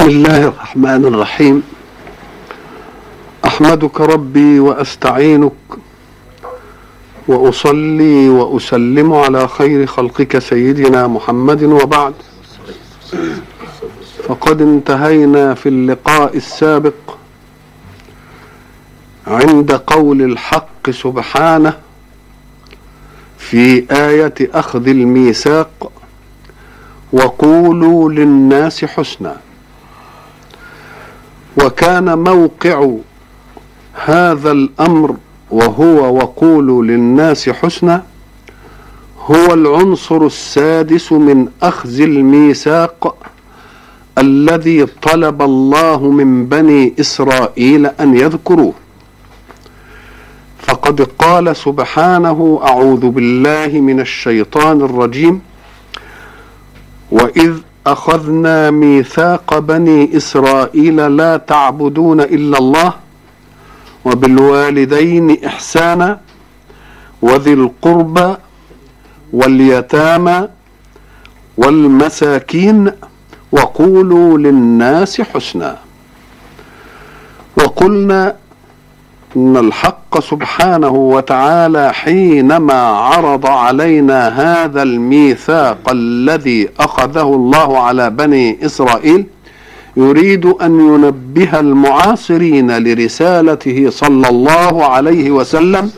[0.00, 1.62] بسم الله الرحمن الرحيم.
[3.44, 5.52] أحمدك ربي وأستعينك
[7.28, 12.14] وأصلي وأسلم على خير خلقك سيدنا محمد وبعد.
[14.28, 17.16] فقد انتهينا في اللقاء السابق
[19.26, 21.72] عند قول الحق سبحانه
[23.38, 25.92] في آية أخذ الميثاق
[27.12, 29.36] وقولوا للناس حسنا.
[31.56, 32.90] وكان موقع
[34.04, 35.16] هذا الأمر
[35.50, 38.02] وهو وقولوا للناس حسنا
[39.18, 43.16] هو العنصر السادس من أخذ الميثاق
[44.18, 48.72] الذي طلب الله من بني إسرائيل أن يذكروه.
[50.58, 55.40] فقد قال سبحانه أعوذ بالله من الشيطان الرجيم
[57.10, 57.54] وإذ
[57.86, 62.92] أخذنا ميثاق بني إسرائيل لا تعبدون إلا الله
[64.04, 66.20] وبالوالدين إحسانا
[67.22, 68.34] وذي القربى
[69.32, 70.48] واليتامى
[71.56, 72.92] والمساكين
[73.52, 75.78] وقولوا للناس حسنا
[77.56, 78.36] وقلنا
[79.36, 89.26] إن الحق سبحانه وتعالى حينما عرض علينا هذا الميثاق الذي أخذه الله على بني إسرائيل
[89.96, 95.90] يريد أن ينبه المعاصرين لرسالته صلى الله عليه وسلم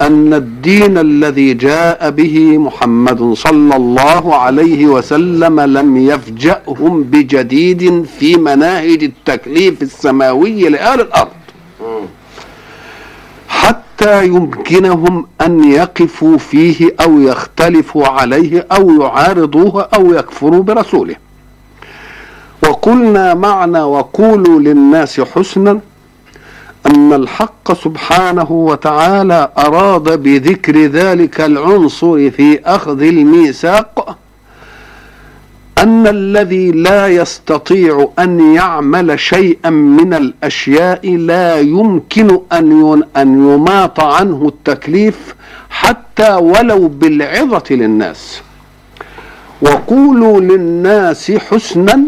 [0.00, 9.02] أن الدين الذي جاء به محمد صلى الله عليه وسلم لم يفجأهم بجديد في مناهج
[9.04, 11.28] التكليف السماوي لآل الأرض.
[13.62, 21.16] حتى يمكنهم أن يقفوا فيه أو يختلفوا عليه أو يعارضوه أو يكفروا برسوله.
[22.68, 25.80] وقلنا معنى وقولوا للناس حسنا
[26.86, 34.18] أن الحق سبحانه وتعالى أراد بذكر ذلك العنصر في أخذ الميثاق
[35.82, 44.48] أن الذي لا يستطيع أن يعمل شيئا من الأشياء لا يمكن أن أن يماط عنه
[44.48, 45.34] التكليف
[45.70, 48.42] حتى ولو بالعظة للناس.
[49.62, 52.02] وقولوا للناس حسنا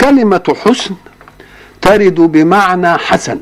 [0.00, 0.94] كلمة حسن
[1.82, 3.40] ترد بمعنى حسن.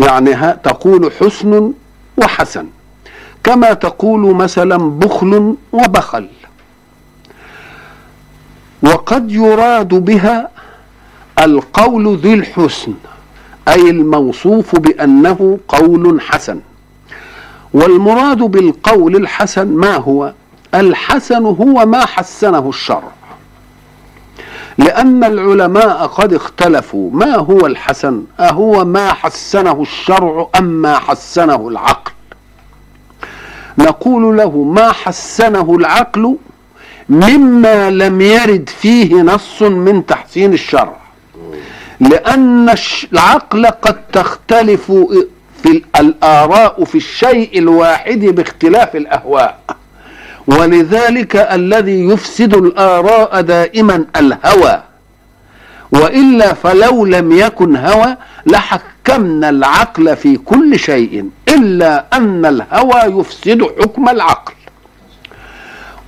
[0.00, 1.72] يعني تقول حسن
[2.16, 2.66] وحسن.
[3.44, 6.28] كما تقول مثلا بخل وبخل.
[9.10, 10.48] وقد يراد بها
[11.38, 12.94] القول ذي الحسن
[13.68, 16.60] أي الموصوف بأنه قول حسن.
[17.74, 20.32] والمراد بالقول الحسن ما هو؟
[20.74, 23.10] الحسن هو ما حسنه الشرع.
[24.78, 32.12] لأن العلماء قد اختلفوا ما هو الحسن؟ أهو ما حسنه الشرع أم ما حسنه العقل؟
[33.78, 36.36] نقول له ما حسنه العقل
[37.10, 40.96] مما لم يرد فيه نص من تحسين الشرع.
[42.00, 42.74] لأن
[43.12, 44.92] العقل قد تختلف
[45.62, 49.60] في الآراء في الشيء الواحد باختلاف الأهواء.
[50.46, 54.82] ولذلك الذي يفسد الآراء دائما الهوى.
[55.92, 58.16] وإلا فلو لم يكن هوى
[58.46, 64.52] لحكمنا العقل في كل شيء إلا أن الهوى يفسد حكم العقل.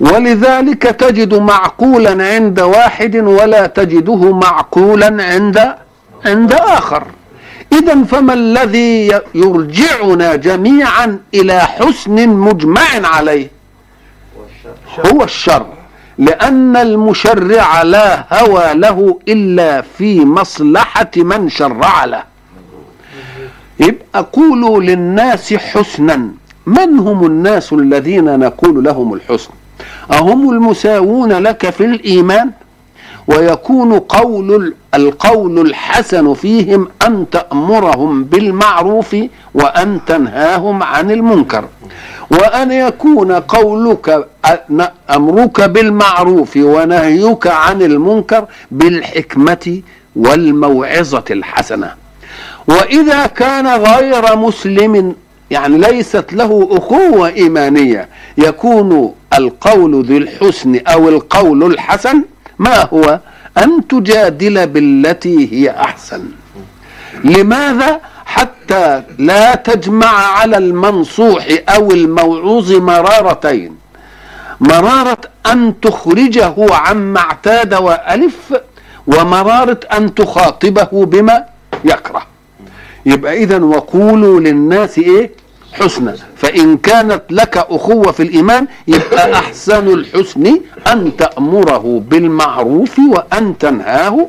[0.03, 5.75] ولذلك تجد معقولا عند واحد ولا تجده معقولا عند
[6.25, 7.03] عند آخر.
[7.73, 13.51] اذا فما الذي يرجعنا جميعا إلى حسن مجمع عليه؟
[15.13, 15.65] هو الشر.
[16.17, 22.23] لأن المشرع لا هوى له إلا في مصلحة من شرع له.
[23.79, 26.29] يبقى قولوا للناس حسنا.
[26.65, 29.51] من هم الناس الذين نقول لهم الحسن؟
[30.11, 32.51] أهم المساوون لك في الإيمان؟
[33.27, 39.15] ويكون قول القول الحسن فيهم أن تأمرهم بالمعروف
[39.53, 41.65] وأن تنهاهم عن المنكر.
[42.31, 44.27] وأن يكون قولك
[45.09, 49.81] أمرك بالمعروف ونهيك عن المنكر بالحكمة
[50.15, 51.91] والموعظة الحسنة.
[52.67, 55.15] وإذا كان غير مسلم
[55.51, 58.09] يعني ليست له أخوة إيمانية.
[58.37, 62.23] يكون القول ذي الحسن أو القول الحسن
[62.59, 63.19] ما هو؟
[63.57, 66.23] أن تجادل بالتي هي أحسن.
[67.23, 73.75] لماذا؟ حتى لا تجمع على المنصوح أو الموعوظ مرارتين.
[74.59, 75.17] مرارة
[75.51, 78.53] أن تخرجه عما اعتاد وألف
[79.07, 81.43] ومرارة أن تخاطبه بما
[81.85, 82.32] يكره.
[83.05, 85.31] يبقى إذا وقولوا للناس إيه؟
[85.73, 94.27] حسنى فإن كانت لك أخوة في الإيمان يبقى أحسن الحسن أن تأمره بالمعروف وأن تنهاه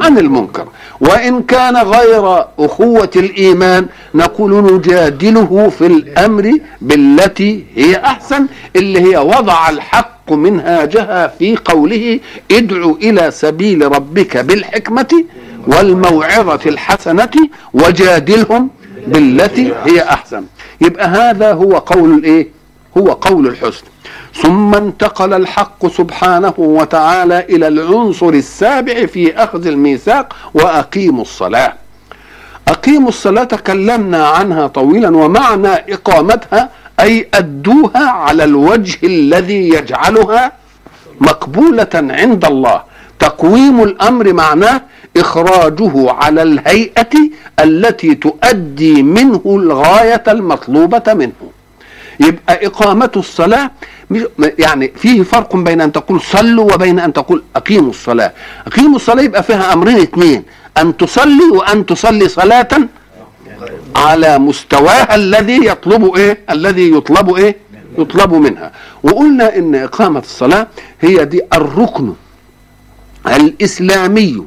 [0.00, 0.66] عن المنكر.
[1.00, 9.68] وإن كان غير أخوة الإيمان نقول نجادله في الأمر بالتي هي أحسن اللي هي وضع
[9.70, 12.20] الحق منهاجها في قوله
[12.52, 15.24] ادع إلى سبيل ربك بالحكمة
[15.66, 17.30] والموعظة الحسنة
[17.74, 18.70] وجادلهم
[19.06, 20.44] بالتي هي أحسن.
[20.80, 22.48] يبقى هذا هو قول الإيه؟
[22.98, 23.84] هو قول الحسن.
[24.34, 31.74] ثم انتقل الحق سبحانه وتعالى إلى العنصر السابع في أخذ الميثاق وأقيموا الصلاة.
[32.68, 36.70] أقيموا الصلاة تكلمنا عنها طويلا ومعنى إقامتها
[37.00, 40.52] أي أدوها على الوجه الذي يجعلها
[41.20, 42.82] مقبولة عند الله.
[43.18, 44.82] تقويم الأمر معناه
[45.16, 47.10] إخراجه على الهيئة
[47.60, 51.32] التي تؤدي منه الغاية المطلوبة منه.
[52.20, 53.70] يبقى إقامة الصلاة
[54.58, 58.32] يعني فيه فرق بين أن تقول صلوا وبين أن تقول أقيموا الصلاة.
[58.66, 60.42] أقيموا الصلاة يبقى فيها أمرين اثنين
[60.78, 62.68] أن تصلي وأن تصلي صلاة
[63.96, 67.56] على مستواها الذي يطلب إيه؟ الذي يطلب إيه؟
[67.98, 68.72] يطلب منها.
[69.02, 70.66] وقلنا إن إقامة الصلاة
[71.00, 72.12] هي دي الركن
[73.26, 74.44] الإسلامي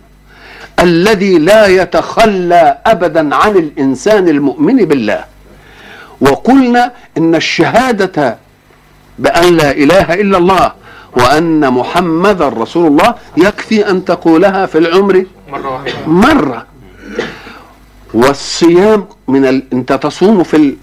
[0.79, 5.25] الذي لا يتخلى أبدا عن الإنسان المؤمن بالله.
[6.21, 8.37] وقلنا إن الشهادة
[9.19, 10.73] بأن لا إله إلا الله
[11.17, 16.07] وأن محمدا رسول الله يكفي أن تقولها في العمر مرة واحدة.
[16.07, 16.65] مرة.
[18.13, 19.63] والصيام من ال...
[19.73, 20.75] انت تصوم في ال...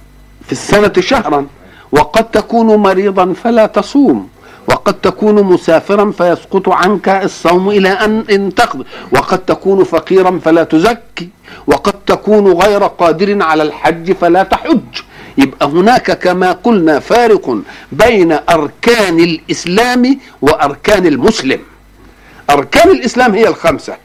[0.47, 1.47] في السنة شهرا
[1.93, 4.29] وقد تكون مريضا فلا تصوم.
[4.69, 11.29] وقد تكون مسافرا فيسقط عنك الصوم إلى أن ان تقضي وقد تكون فقيرا فلا تزكي.
[11.67, 14.81] وقد تكون غير قادر على الحج فلا تحج.
[15.39, 17.59] يبقى هناك كما قلنا فارق
[17.93, 21.61] بين أركان الإسلام وأركان المسلم.
[22.51, 23.97] أركان الإسلام هي الخمسة.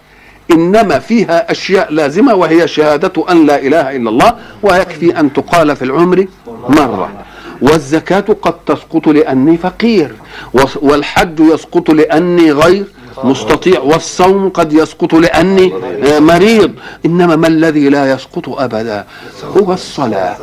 [0.51, 5.85] إنما فيها أشياء لازمة وهي شهادة أن لا إله إلا الله ويكفي أن تقال في
[5.85, 7.11] العمر مرة.
[7.61, 10.15] والزكاة قد تسقط لأني فقير
[10.81, 12.83] والحج يسقط لأني غير
[13.23, 15.73] مستطيع والصوم قد يسقط لأني
[16.03, 16.71] آه، مريض
[17.05, 19.05] إنما ما الذي لا يسقط أبدا
[19.57, 20.37] هو الصلاة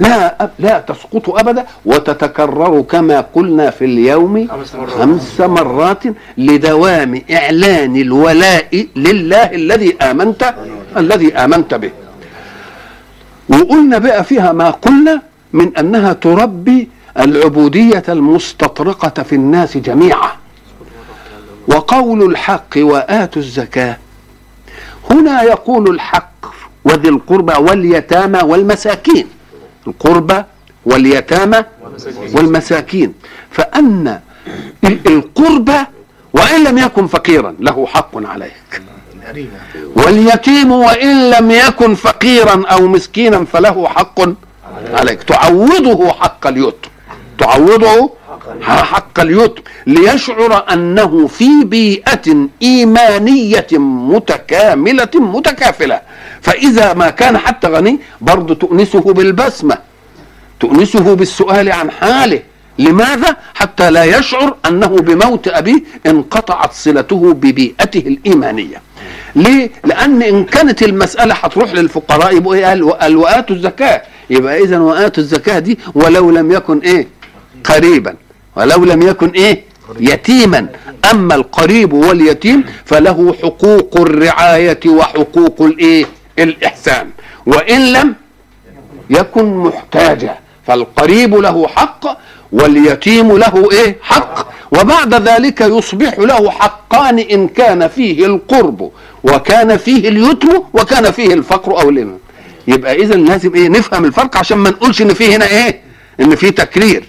[0.00, 4.48] لا لا تسقط أبدا وتتكرر كما قلنا في اليوم
[4.98, 6.02] خمس مرات.
[6.38, 10.54] لدوام إعلان الولاء لله الذي آمنت
[10.96, 11.90] الذي آمنت به
[13.48, 15.22] وقلنا بقى فيها ما قلنا
[15.52, 20.30] من أنها تربي العبودية المستطرقة في الناس جميعا.
[21.68, 23.96] وقول الحق وآتوا الزكاة.
[25.10, 26.46] هنا يقول الحق
[26.84, 29.26] وذي القربى واليتامى والمساكين.
[29.86, 30.42] القربى
[30.86, 31.64] واليتامى
[32.34, 33.14] والمساكين.
[34.84, 35.78] ال- القربى
[36.32, 38.82] وإن لم يكن فقيرا له حق عليك.
[39.96, 44.20] واليتيم وإن لم يكن فقيرا أو مسكينا فله حق
[44.94, 45.22] عليك.
[45.22, 46.90] تعوضه حق اليتم.
[47.38, 48.10] تعوضه
[48.62, 49.62] حق اليتم.
[49.86, 56.00] ليشعر أنه في بيئة إيمانية متكاملة متكافلة.
[56.40, 59.78] فإذا ما كان حتى غني برضه تؤنسه بالبسمة.
[60.60, 62.42] تؤنسه بالسؤال عن حاله.
[62.78, 68.82] لماذا؟ حتى لا يشعر أنه بموت أبيه انقطعت صلته ببيئته الإيمانية.
[69.34, 74.02] ليه؟ لأن إن كانت المسألة هتروح للفقراء يبقوا قال قال واتوا الزكاة.
[74.30, 77.06] يبقى اذا وآتوا الزكاة دي ولو لم يكن إيه؟
[77.64, 78.14] قريبا.
[78.56, 79.62] ولو لم يكن إيه؟
[80.00, 80.66] يتيما.
[81.10, 86.06] أما القريب واليتيم فله حقوق الرعاية وحقوق الإيه؟
[86.38, 87.10] الإحسان.
[87.46, 88.14] وإن لم
[89.10, 90.34] يكن محتاجا
[90.66, 92.18] فالقريب له حق
[92.52, 94.48] واليتيم له إيه؟ حق.
[94.72, 98.90] وبعد ذلك يصبح له حقان إن كان فيه القرب
[99.24, 102.18] وكان فيه اليتم وكان فيه الفقر أو الامام
[102.68, 105.80] يبقى اذا لازم إيه نفهم الفرق عشان ما نقولش إن فيه هنا إيه
[106.20, 107.04] إن فيه تكرير.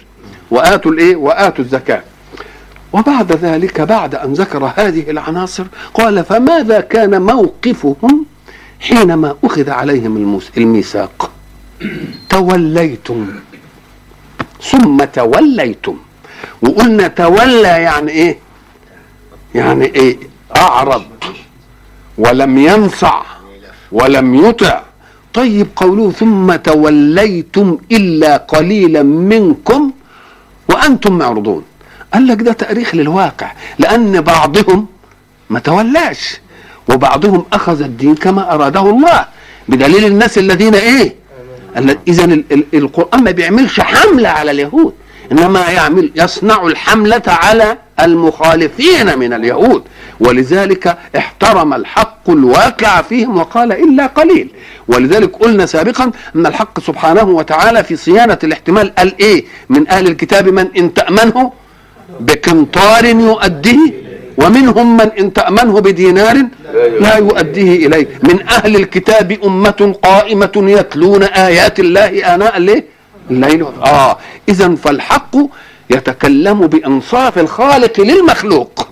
[0.50, 2.02] وآتوا الإيه وآتوا الزكاة.
[2.92, 5.64] وبعد ذلك بعد أن ذكر هذه العناصر
[5.94, 8.26] قال فماذا كان موقفهم
[8.80, 11.30] حينما أخذ عليهم الميثاق؟
[12.28, 13.26] توليتم.
[14.62, 15.96] ثم توليتم.
[16.62, 18.38] وقلنا تولى يعني إيه؟
[19.54, 20.16] يعني إيه
[20.56, 21.04] أعرض.
[22.18, 23.22] ولم ينصع
[23.92, 24.82] ولم يطع.
[25.34, 29.90] طيب قوله ثم توليتم إلا قليلا منكم
[30.68, 31.64] وأنتم معرضون.
[32.14, 34.86] قال لك ده تأريخ للواقع لأن بعضهم
[35.50, 36.40] ما تولاش
[36.88, 39.24] وبعضهم أخذ الدين كما أراده الله
[39.68, 41.14] بدليل الناس الذين إيه؟
[42.08, 42.24] اذا
[42.74, 44.92] القرآن ما بيعملش حملة على اليهود
[45.32, 49.82] إنما يعمل يصنع الحملة على المخالفين من اليهود.
[50.20, 54.48] ولذلك احترم الحق الواقع فيهم وقال إلا قليل.
[54.88, 60.48] ولذلك قلنا سابقا أن الحق سبحانه وتعالى في صيانة الاحتمال قال إيه من أهل الكتاب
[60.48, 61.52] من إن تأمنه
[62.20, 66.36] بقنطار يؤديه ومنهم من إن تأمنه بدينار
[67.00, 68.06] لا يؤديه إليه.
[68.22, 72.82] من أهل الكتاب أمة قائمة يتلون آيات الله آناء الليل؟
[73.30, 73.62] الليل.
[73.84, 74.18] آه.
[74.48, 75.36] اذا فالحق
[75.90, 78.89] يتكلم بإنصاف الخالق للمخلوق.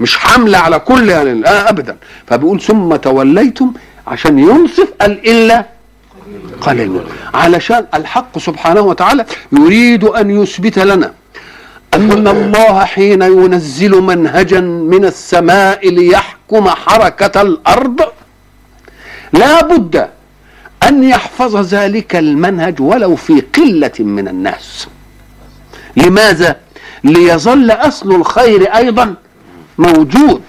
[0.00, 1.96] مش حملة على كل يعني ابدا.
[2.26, 3.72] فبيقول ثم توليتم
[4.06, 5.64] عشان ينصف قال الا
[6.60, 7.00] قليل
[7.34, 11.12] علشان الحق سبحانه وتعالى يريد أن يثبت لنا
[11.94, 18.00] أن الله حين ينزل منهجا من السماء ليحكم حركة الأرض
[19.32, 20.08] لا بد
[20.88, 24.88] أن يحفظ ذلك المنهج ولو في قلة من الناس.
[25.96, 26.56] لماذا؟
[27.04, 29.14] ليظل أصل الخير أيضا
[29.86, 30.42] موجود.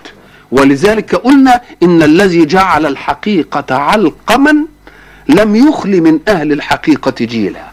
[0.52, 4.54] ولذلك قلنا إن الذي جعل الحقيقة علقما
[5.30, 7.66] لم يخل من أهل الحقيقة جيلا.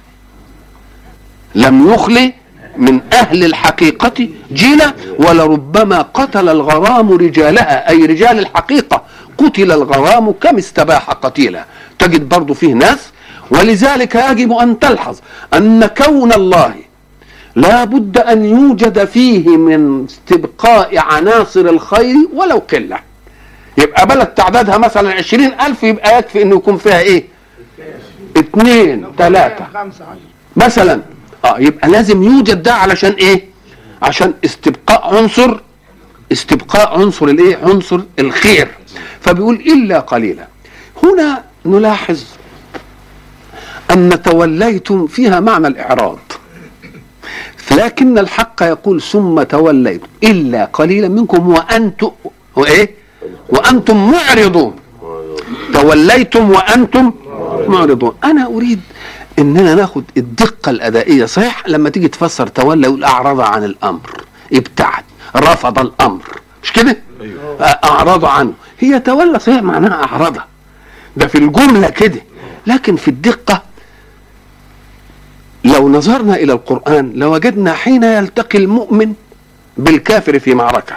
[1.55, 2.33] لم يخل
[2.77, 4.89] من أهل الحقيقة جيلا.
[5.19, 9.03] ولربما قتل الغرام رجالها أي رجال الحقيقة
[9.39, 11.65] قتل الغرام كم استباح قتيلا.
[11.99, 13.03] تجد برضو فيه ناس.
[13.51, 15.17] ولذلك يجب أن تلحظ
[15.55, 16.75] أن كون الله
[17.59, 22.99] لا بد أن يوجد فيه من استبقاء عناصر الخير ولو قلة.
[23.79, 27.25] يبقى بلد تعدادها مثلا عشرين ألف يبقى يكفي أنه يكون فيها إيه؟
[28.37, 29.67] اثنين ثلاثة
[30.57, 31.01] مثلا.
[31.45, 33.45] آه يبقى لازم يوجد ده علشان إيه؟
[34.03, 35.61] عشان استبقاء عنصر
[36.33, 38.69] استبقاء عنصر الإيه؟ عنصر الخير.
[39.21, 40.47] فبيقول إلا قليلا.
[41.03, 42.21] هنا نلاحظ
[43.91, 46.19] أن توليتم فيها معنى الاعراض
[47.71, 52.11] لكن الحق يقول ثم توليتم إلا قليلا منكم وأنتم
[52.57, 52.91] وإيه؟
[53.49, 54.77] وأنتم معرضون.
[55.73, 57.13] توليتم وأنتم
[57.69, 58.15] معرضون.
[58.25, 58.81] أنا أريد
[59.39, 64.11] إننا ناخد الدقة الأدائية صحيح؟ لما تيجي تفسر تولى يقول أعرض عن الأمر
[64.53, 65.05] ابتعد
[65.37, 66.23] رفض الأمر.
[66.63, 67.63] مش كده؟ أيوه.
[67.85, 68.53] أعرض عنه.
[68.79, 70.37] هي تولى صحيح؟ معناها اعرض
[71.17, 72.23] ده في الجملة كده.
[72.67, 73.63] لكن في الدقة
[75.65, 79.15] لو نظرنا إلى القرآن لوجدنا حين يلتقي المؤمن
[79.77, 80.97] بالكافر في معركة.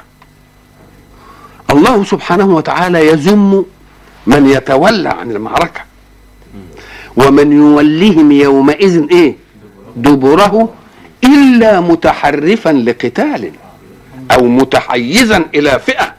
[1.69, 3.65] الله سبحانه وتعالى يذم
[4.27, 5.81] من يتولى عن المعركة.
[7.17, 9.35] ومن يوليهم يومئذ إيه؟
[9.95, 10.73] دبره
[11.23, 13.51] إلا متحرفا لقتال
[14.31, 16.13] أو متحيزا إلى فئة.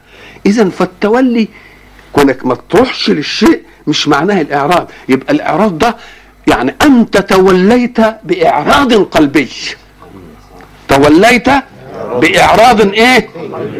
[0.45, 1.47] اذا فالتولي
[2.13, 5.95] كونك ما تروحش للشيء مش معناه الاعراض يبقى الاعراض ده
[6.47, 9.49] يعني أنت توليت بإعراض قلبي.
[10.87, 11.47] توليت
[12.21, 13.29] بإعراض إيه؟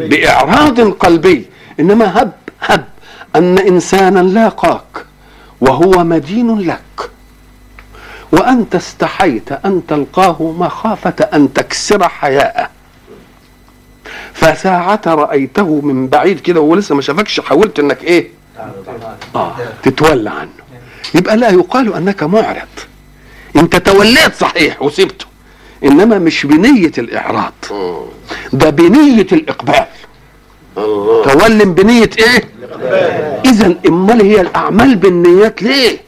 [0.08, 1.46] بإعراض قلبي.
[1.80, 2.84] إنما هب هب
[3.36, 5.04] أن إنسانا لاقاك
[5.60, 7.10] وهو مدين لك.
[8.32, 12.68] وأنت استحيت أن تلقاه مخافة أن تكسر حياءه.
[14.32, 18.28] فساعة رأيته من بعيد كده وهو لسه ما شافكش حاولت إنك إيه؟
[19.36, 20.50] آه تتولى عنه.
[21.14, 22.68] يبقى لا يقال أنك معرض.
[23.56, 25.26] انت توليت صحيح وسبته.
[25.84, 27.52] إنما مش بنية الإعراض.
[28.52, 29.86] ده بنية الإقبال.
[30.78, 31.24] الله.
[31.24, 32.44] تولم بنية إيه؟
[33.44, 35.98] اذا إمال هي الأعمال بالنيات ليه؟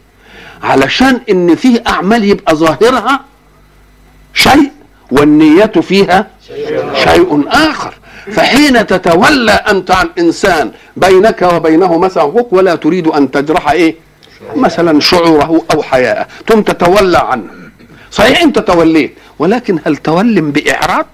[0.62, 3.20] علشان إن فيه أعمال يبقى ظاهرها
[4.34, 4.70] شيء
[5.10, 6.26] والنية فيها
[7.04, 7.94] شيء آخر.
[8.32, 14.05] فحين تتولى أنت عن انسان بينك وبينه مثلا ولا تريد أن تجرح إيه؟
[14.56, 17.50] مثلا شعوره أو حياءه ثم تتولى عنه.
[18.10, 21.06] صحيح أنت توليت ولكن هل تولم بإعراض؟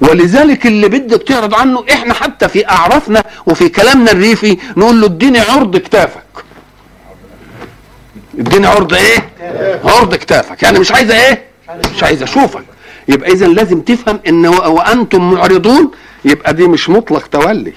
[0.00, 5.40] ولذلك اللي بدك تعرض عنه إحنا حتى في اعرافنا وفي كلامنا الريفي نقول له اديني
[5.40, 6.22] عرض كتافك.
[8.38, 9.28] اديني عرض إيه؟
[9.84, 10.62] عرض كتافك.
[10.62, 11.44] يعني مش عايزة إيه؟
[11.94, 12.64] مش عايز اشوفك
[13.08, 15.90] يبقى اذا لازم تفهم إن وأنتم معرضون
[16.24, 17.72] يبقى دي مش مطلق تولي.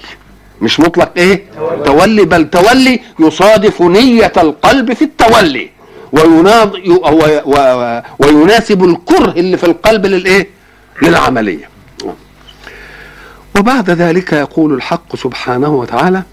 [0.63, 1.43] مش مطلق إيه؟
[1.85, 5.69] تولي بل تولي يصادف نية القلب في التولي
[6.11, 6.71] ويناض
[8.19, 10.47] ويناسب الكره اللي في القلب للإيه؟
[11.01, 11.69] للعملية.
[13.59, 16.23] وبعد ذلك يقول الحق سبحانه وتعالى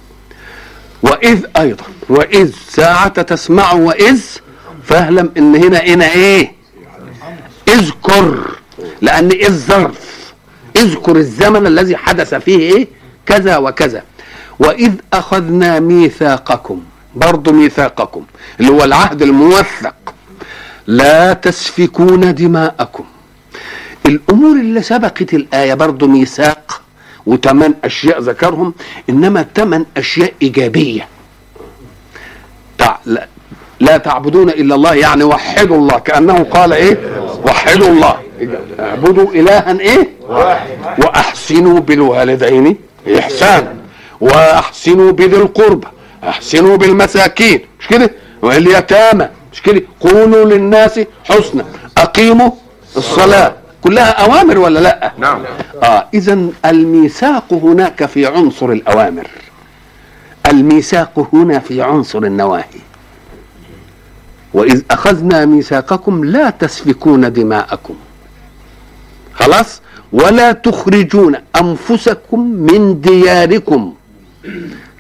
[1.03, 4.21] وإذ أيضا وإذ ساعة تسمع وإذ
[4.85, 6.53] فاعلم إن هنا هنا إيه؟
[7.69, 8.51] اذكر
[9.03, 10.33] لأن إذ ظرف
[10.77, 12.87] اذكر الزمن الذي حدث فيه إيه؟
[13.27, 14.03] كذا وكذا.
[14.61, 16.83] وإذ أخذنا ميثاقكم
[17.15, 18.25] برضو ميثاقكم
[18.61, 19.95] اللي هو العهد الموثق.
[20.87, 23.05] لا تسفكون دماءكم.
[24.07, 26.83] الأمور اللي سبقت الآية برضو ميثاق
[27.27, 28.75] وثمان أشياء ذكرهم
[29.11, 31.09] إنما ثمان أشياء إيجابية.
[33.07, 33.27] لا...
[33.81, 36.99] لا تعبدون إلا الله يعني وحدوا الله كأنه قال إيه؟
[37.45, 38.17] وحدوا الله.
[38.81, 40.09] اعبدوا إلها إيه؟
[40.99, 42.77] وأحسنوا بالوالدين
[43.19, 43.80] إحسانا
[44.21, 45.87] وأحسنوا بذي القربى
[46.25, 48.11] أحسنوا بالمساكين مش كده؟
[48.43, 51.65] واليتامى مش كده؟ قولوا للناس حسنا
[51.99, 52.51] أقيموا
[52.97, 53.55] الصلاة.
[53.85, 55.45] كلها أوامر ولا لأ؟ نعم.
[55.83, 59.27] آه إذا الميثاق هناك في عنصر الأوامر.
[60.47, 62.81] الميثاق هنا في عنصر النواهي.
[64.55, 67.95] وإذ أخذنا ميثاقكم لا تسفكون دماءكم.
[69.35, 69.81] خلاص؟
[70.13, 73.95] ولا تخرجون أنفسكم من دياركم.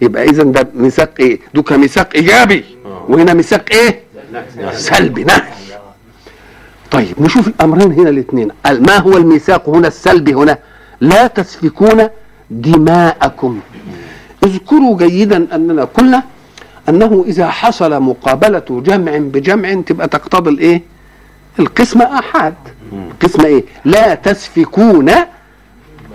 [0.02, 2.64] يبقى إذا ده ميثاق إيه؟ دوك ميثاق إيجابي.
[3.08, 4.00] وهنا ميثاق إيه؟
[4.72, 5.42] سلبي نهي
[6.90, 10.58] طيب نشوف الأمرين هنا الاثنين ما هو الميثاق هنا السلبي هنا؟
[11.00, 12.08] لا تسفكون
[12.50, 13.60] دماءكم.
[14.44, 16.22] اذكروا جيدا أننا قلنا
[16.88, 20.82] أنه إذا حصل مقابلة جمع بجمع تبقى تقتضي الإيه؟
[21.58, 22.54] القسمه آحاد.
[23.22, 25.12] قسمه إيه؟ لا تسفكون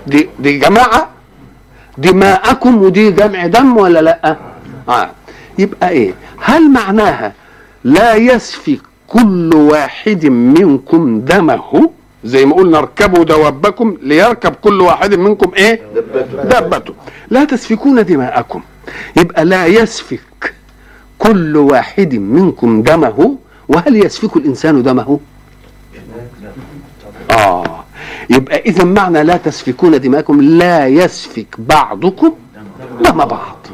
[0.07, 1.09] دي, دي جماعة
[1.97, 4.37] دماءكم ودي جمع دم ولا لأ؟
[4.89, 5.09] آه.
[5.59, 7.33] يبقى إيه؟ هل معناها
[7.83, 11.89] لا يسفك كل واحد منكم دمه؟
[12.23, 15.81] زي ما قلنا اركبوا دوابكم ليركب كل واحد منكم إيه؟
[16.43, 16.93] دابته
[17.29, 18.61] لا تسفكون دماءكم.
[19.17, 20.53] يبقى لا يسفك
[21.19, 23.37] كل واحد منكم دمه؟
[23.67, 25.19] وهل يسفك الإنسان دمه؟
[27.31, 27.74] آه.
[28.29, 32.33] يبقى إذا معنى لا تسفكون دماءكم لا يسفك بعضكم
[33.01, 33.67] دم بعض.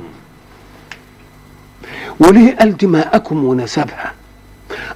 [2.20, 4.14] وليه قال دماءكم ونسبها؟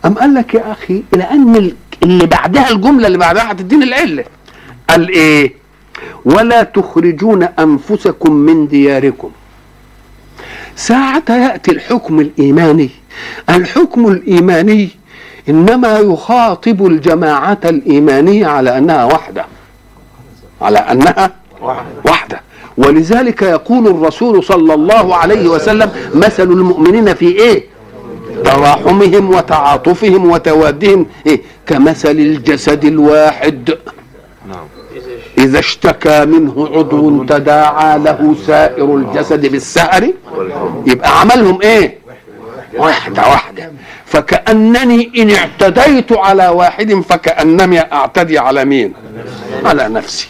[0.05, 1.71] أم قال لك يا أخي لأن
[2.03, 4.23] اللي بعدها الجملة اللي بعدها هتديني العلة.
[4.89, 5.53] قال إيه؟
[6.25, 9.31] ولا تخرجون أنفسكم من دياركم.
[10.75, 12.89] ساعة يأتي الحكم الإيماني.
[13.49, 14.89] الحكم الإيماني
[15.49, 19.45] إنما يخاطب الجماعة الإيمانية على أنها وحدة.
[20.61, 21.31] على أنها
[22.05, 22.41] وحدة.
[22.77, 27.63] ولذلك يقول الرسول صلى الله عليه وسلم مثل المؤمنين في إيه؟
[28.45, 31.05] تراحمهم وتعاطفهم وتوادهم.
[31.27, 33.77] إيه؟ كمثل الجسد الواحد.
[35.37, 40.13] إذا اشتكى منه عضو تداعى له سائر الجسد بالسهر.
[40.87, 41.97] يبقى عملهم إيه؟
[42.77, 43.71] واحدة واحدة.
[44.05, 48.93] فكأنني إن اعتديت على واحد فكأنني أعتدي على مين؟
[49.65, 50.27] على نفسي.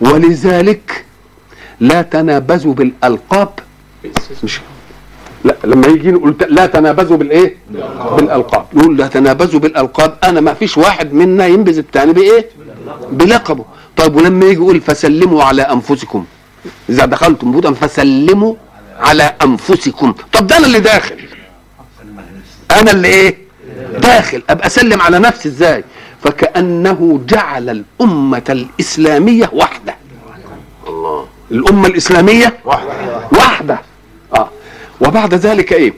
[0.00, 1.04] ولذلك
[1.80, 3.52] لا تنابزوا بالألقاب.
[4.44, 4.60] مش
[5.44, 7.56] لا لما يجي نقول لا تنابزوا بالإيه؟
[8.16, 8.66] بالألقاب.
[8.72, 10.16] يقول لا تنابزوا بالألقاب.
[10.24, 12.46] أنا ما فيش واحد منا ينبذ الثاني بإيه؟
[13.10, 13.64] بلقبه.
[13.96, 16.24] طيب ولما يجي يقول فسلموا على أنفسكم.
[16.90, 18.54] إذا دخلتم بيوتا فسلموا
[19.00, 20.14] على أنفسكم.
[20.32, 21.27] طب ده أنا اللي داخل.
[22.80, 23.36] أنا اللي إيه؟
[23.98, 24.42] داخل.
[24.50, 25.84] أبقى أسلم على نفسي إزاي؟
[26.24, 29.94] فكأنه جعل الأمة الإسلامية وحدة.
[30.88, 31.26] الله.
[31.50, 32.92] الأمة الإسلامية واحدة
[33.32, 33.80] واحدة
[34.34, 34.48] آه.
[35.00, 35.94] وبعد ذلك إيه؟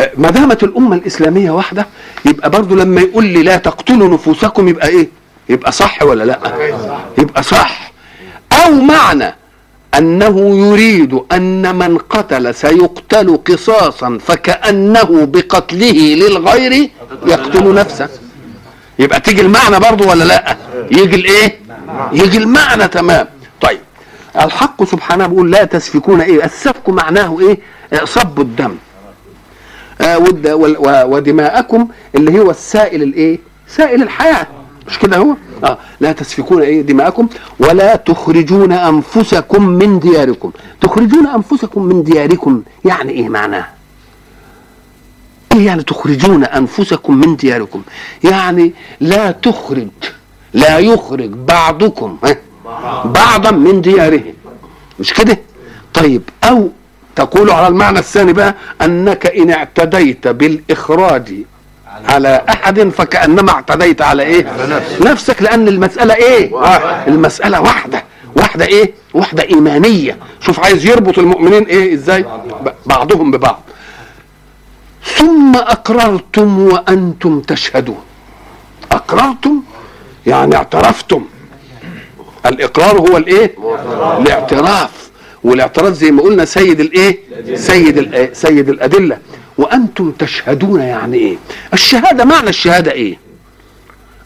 [0.00, 1.86] آه، ما دامت الأمة الإسلامية واحدة
[2.24, 5.08] يبقى برضو لما يقول لي لا تقتلوا نفوسكم يبقى إيه؟
[5.48, 6.38] يبقى صح ولا لا؟
[7.18, 7.92] يبقى صح.
[8.52, 9.34] أو معنى
[9.94, 16.90] أنه يريد أن من قتل سيقتل قصاصا فكأنه بقتله للغير
[17.26, 18.08] يقتل نفسه.
[18.98, 20.56] يبقى تيجي المعنى برضو ولا لأ؟
[20.90, 21.58] يجي الإيه؟
[22.12, 23.26] يجي المعنى تمام.
[23.60, 23.80] طيب
[24.36, 27.58] الحق سبحانه بيقول لا تسفكون إيه؟ السفك معناه إيه؟
[28.04, 28.76] صب الدم.
[30.00, 30.18] آه،
[31.06, 34.46] ودماءكم اللي هو السائل الإيه؟ سائل الحياة.
[34.88, 35.78] مش كده هو؟ آه.
[36.00, 40.50] لا تسفكون إيه دماءكم ولا تخرجون أنفسكم من دياركم.
[40.80, 43.66] تخرجون أنفسكم من دياركم يعني إيه معناه؟
[45.54, 47.82] إيه يعني تخرجون أنفسكم من دياركم؟
[48.24, 49.88] يعني لا تخرج
[50.54, 52.16] لا يخرج بعضكم
[53.04, 54.34] بعضا من ديارهم.
[55.00, 55.38] مش كده؟
[55.94, 56.68] طيب أو
[57.16, 61.34] تقول على المعنى الثاني بقى أنك إن اعتديت بالإخراج
[62.04, 67.08] على أحد فكأنما اعتديت على إيه؟ على نفسك, نفسك لأن المسألة إيه؟ واحد.
[67.08, 68.04] المسألة واحدة.
[68.36, 70.18] واحدة إيه؟ واحدة إيمانية.
[70.40, 72.24] شوف عايز يربط المؤمنين إيه؟ إزاي؟
[72.86, 73.62] بعضهم ببعض.
[75.16, 78.00] ثم أقررتم وأنتم تشهدون.
[78.92, 79.62] أقررتم؟
[80.26, 81.24] يعني اعترفتم.
[82.46, 83.54] الإقرار هو الإيه؟
[84.20, 84.90] الاعتراف.
[85.44, 87.18] والاعتراض زي ما قلنا سيد الإيه؟
[87.54, 89.18] سيد الأ- سيد الأدلة.
[89.58, 91.36] وأنتم تشهدون يعني إيه؟
[91.72, 93.18] الشهادة معنى الشهادة إيه؟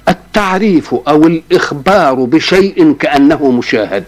[0.09, 4.05] التعريف أو الإخبار بشيء كأنه مشاهد.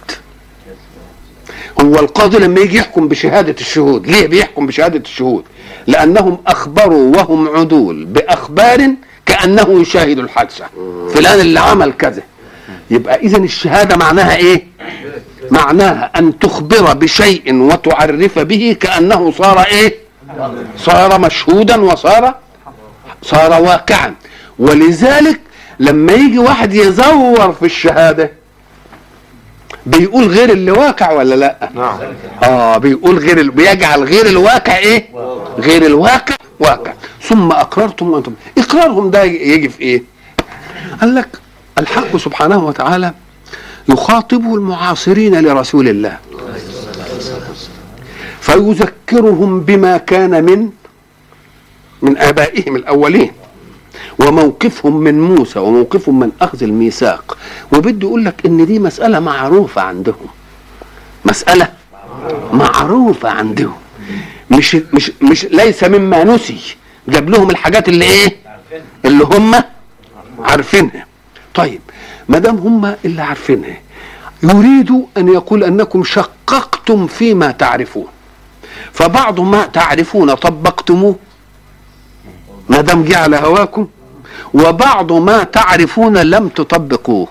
[1.81, 5.45] هو القاضي لما يجي يحكم بشهادة الشهود ليه بيحكم بشهادة الشهود؟
[5.87, 8.91] لأنهم أخبروا وهم عدول بأخبار
[9.27, 10.65] كأنه يشاهد الحادثة.
[11.15, 12.23] فلان اللي عمل كذا.
[12.91, 14.67] يبقى اذا الشهادة معناها إيه؟
[15.51, 20.04] معناها أن تخبر بشيء وتعرف به كأنه صار إيه؟
[20.79, 22.35] صار مشهودا وصار
[23.23, 24.15] صار واقعا.
[24.59, 25.41] ولذلك
[25.79, 28.33] لما يجي واحد يزور في الشهادة
[29.87, 31.99] بيقول غير اللي واقع ولا لأ؟ نعم.
[32.43, 33.51] آه بيقول غير ال...
[33.51, 35.09] بيجعل غير الواقع إيه؟
[35.59, 36.93] غير الواقع واقع.
[37.23, 40.03] ثم أقررتم وأنتم إقرارهم ده يجي في إيه؟
[41.01, 41.29] قال لك
[41.79, 43.13] الحق سبحانه وتعالى
[43.89, 46.19] يخاطب المعاصرين لرسول الله.
[48.55, 50.71] فيذكرهم بما كان من؟
[52.03, 53.33] من آبائهم الأولين.
[54.19, 57.38] وموقفهم من موسى وموقفهم من أخذ الميثاق.
[57.73, 60.27] وبده يقول لك إن دي مسألة معروفة عندهم.
[61.25, 61.69] مسألة
[62.53, 63.75] معروفة عندهم.
[64.51, 66.77] مش مش مش ليس مما نسي.
[67.09, 68.37] جاب لهم الحاجات اللي إيه؟
[69.05, 69.55] اللي هم
[70.40, 71.07] عارفينها.
[71.55, 71.81] طيب
[72.29, 73.79] ما دام هم اللي عارفينها
[74.43, 78.07] يريد أن يقول أنكم شققتم فيما تعرفون.
[78.93, 81.17] فبعض ما تعرفون طبقتموه.
[82.69, 83.87] ما دام جه على هواكم.
[84.55, 87.29] وبعض ما تعرفون لم تطبقوه.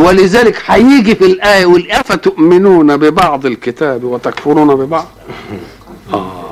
[0.00, 5.06] ولذلك هيجي في الآية يقول أفتؤمنون ببعض الكتاب وتكفرون ببعض؟
[6.12, 6.44] آه.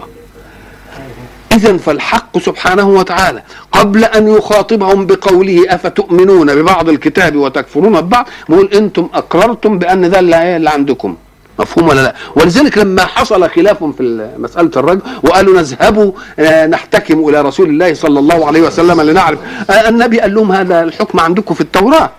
[1.53, 9.09] إذا فالحق سبحانه وتعالى قبل أن يخاطبهم بقوله أفتؤمنون ببعض الكتاب وتكفرون ببعض بيقول أنتم
[9.15, 11.17] أقررتم بأن ده اللي عندكم.
[11.59, 17.43] مفهوم ولا لا؟ ولذلك لما حصل خلاف في مسألة الرجل وقالوا نذهبوا آه، نحتكم إلى
[17.43, 19.39] رسول الله صلى الله عليه وسلم لنعرف.
[19.71, 22.11] آه، النبي قال لهم هذا الحكم عندكم في التوراة.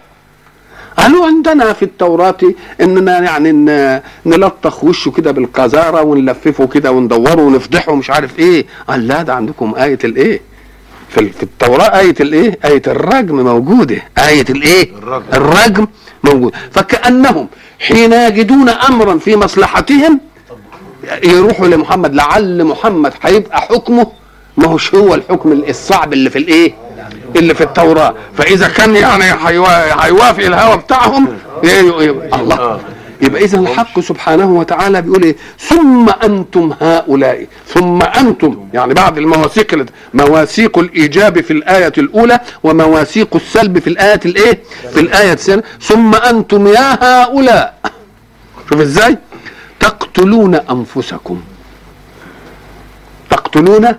[0.98, 2.38] قالوا عندنا في التوراة
[2.82, 3.52] إننا يعني
[4.26, 8.66] نلطخ وشه كده بالقذارة ونلففه كده وندوره ونفضحه ومش عارف إيه.
[8.88, 10.42] قال لا ده عندكم آية الإيه؟
[11.14, 13.98] في ال- في التوراة آية الإيه؟ آية الرجم موجودة.
[14.18, 15.24] آية الإيه؟ الرجم.
[15.34, 15.88] الرجم
[16.24, 16.54] موجود.
[16.72, 17.48] فكأنهم
[17.80, 20.20] حين يجدون امرا في مصلحتهم
[21.24, 24.08] يروحوا لمحمد لعل محمد هيبقى حكمه.
[24.58, 26.74] ما هوش هو الحكم الصعب اللي في الإيه؟
[27.36, 28.14] اللي في التوراة.
[28.38, 31.28] فإذا كان يعني هيوا- هيوافق الهوى بتاعهم
[31.64, 32.80] ي- ي- الله.
[33.24, 37.48] يبقى اذا الحق سبحانه وتعالى بيقول إيه؟ ثم أنتم هؤلاء.
[37.68, 44.60] ثم أنتم يعني بعد المواثيق مواثيق الإيجاب في الآية الأولى ومواثيق السلب في الآية الإيه؟
[44.94, 45.64] في الآية الثانية.
[45.82, 47.80] ثم أنتم يا هؤلاء.
[48.70, 49.18] شوف إزاي؟
[49.80, 51.42] تقتلون أنفسكم.
[53.30, 53.96] تقتلون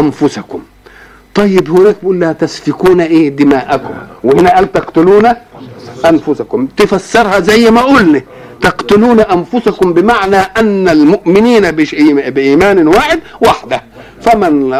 [0.00, 0.62] أنفسكم.
[1.34, 3.94] طيب هناك بيقول لا تسفكون إيه؟ دماءكم.
[4.24, 5.32] وهنا قال تقتلون
[6.06, 6.66] أنفسكم.
[6.66, 8.22] تفسرها زي ما قلنا.
[8.60, 11.70] تقتلون أنفسكم بمعنى أن المؤمنين
[12.30, 13.82] بإيمان واحد وحده.
[14.22, 14.74] فمن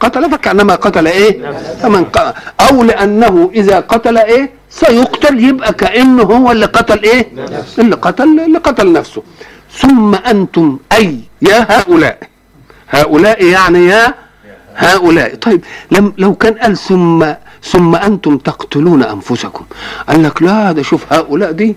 [0.00, 2.34] قتل فكأنما قتل إيه؟ فمن ق-
[2.70, 7.28] أو لأنه إذا قتل إيه؟ سيقتل يبقى كأنه هو اللي قتل إيه؟
[7.78, 9.22] اللي قتل اللي قتل نفسه.
[9.72, 12.18] ثم أنتم أي يا هؤلاء.
[12.90, 14.14] هؤلاء يعني يا
[14.76, 15.34] هؤلاء.
[15.34, 17.26] طيب لم لو كان قال ثم
[17.64, 19.64] ثم أنتم تقتلون أنفسكم
[20.08, 21.76] قال لك لا ده شوف هؤلاء دي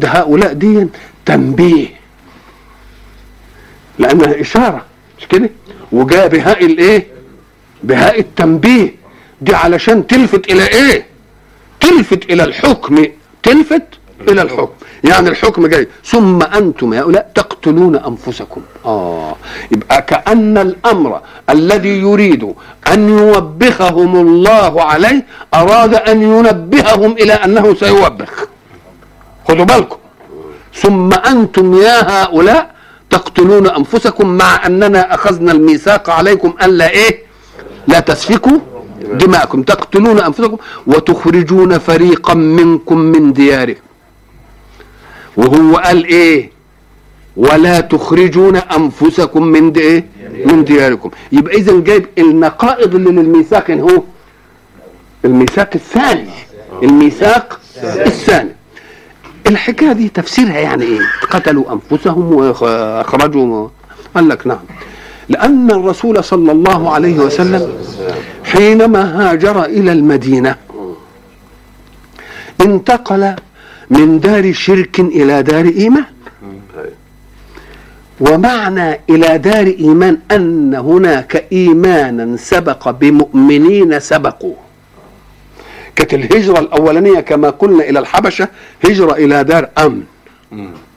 [0.00, 0.86] ده هؤلاء دي
[1.26, 1.88] تنبيه.
[3.98, 4.84] لأنها إشارة
[5.18, 5.50] مش كده؟
[5.92, 7.06] وجاء بهاء الإيه؟
[7.82, 8.94] بهاء التنبيه.
[9.40, 11.06] دي علشان تلفت إلى إيه؟
[11.80, 13.04] تلفت إلى الحكم.
[13.42, 13.82] تلفت
[14.28, 14.72] إلى الحكم.
[15.04, 15.88] يعني الحكم جاي.
[16.04, 18.62] ثم أنتم هؤلاء تقتلون أنفسكم.
[18.84, 19.36] آه.
[19.72, 22.54] يبقى كأن الأمر الذي يريد
[22.92, 28.48] أن يوبخهم الله عليه أراد أن ينبههم إلى أنه سيوبخ.
[29.48, 29.96] خدوا بالكم.
[30.74, 32.74] ثم أنتم يا هؤلاء
[33.10, 37.18] تقتلون أنفسكم مع أننا أخذنا الميثاق عليكم الا إيه
[37.88, 38.58] لا تسفكوا
[39.12, 39.62] دماءكم.
[39.62, 40.56] تقتلون أنفسكم
[40.86, 43.76] وتخرجون فريقا منكم من ديارهم
[45.36, 46.50] وهو قال إيه
[47.36, 50.06] ولا تخرجون أنفسكم من دي إيه
[50.46, 51.10] من دياركم.
[51.32, 54.02] يبقى إذا جايب النقائض اللي للميثاق هو
[55.24, 56.30] الميثاق الثاني.
[56.82, 58.55] الميثاق الثاني.
[59.46, 63.68] الحكاية دي تفسيرها يعني إيه قتلوا أنفسهم وأخرجوا
[64.14, 64.58] قال لك نعم.
[65.28, 67.72] لأن الرسول صلى الله عليه وسلم
[68.44, 70.56] حينما هاجر إلى المدينة
[72.60, 73.34] انتقل
[73.90, 76.04] من دار شرك إلى دار إيمان.
[78.20, 84.54] ومعنى إلى دار إيمان أن هناك إيمانا سبق بمؤمنين سبقوا
[85.96, 88.48] كانت الهجرة الأولانية كما قلنا إلى الحبشة
[88.84, 90.02] هجرة إلى دار أمن.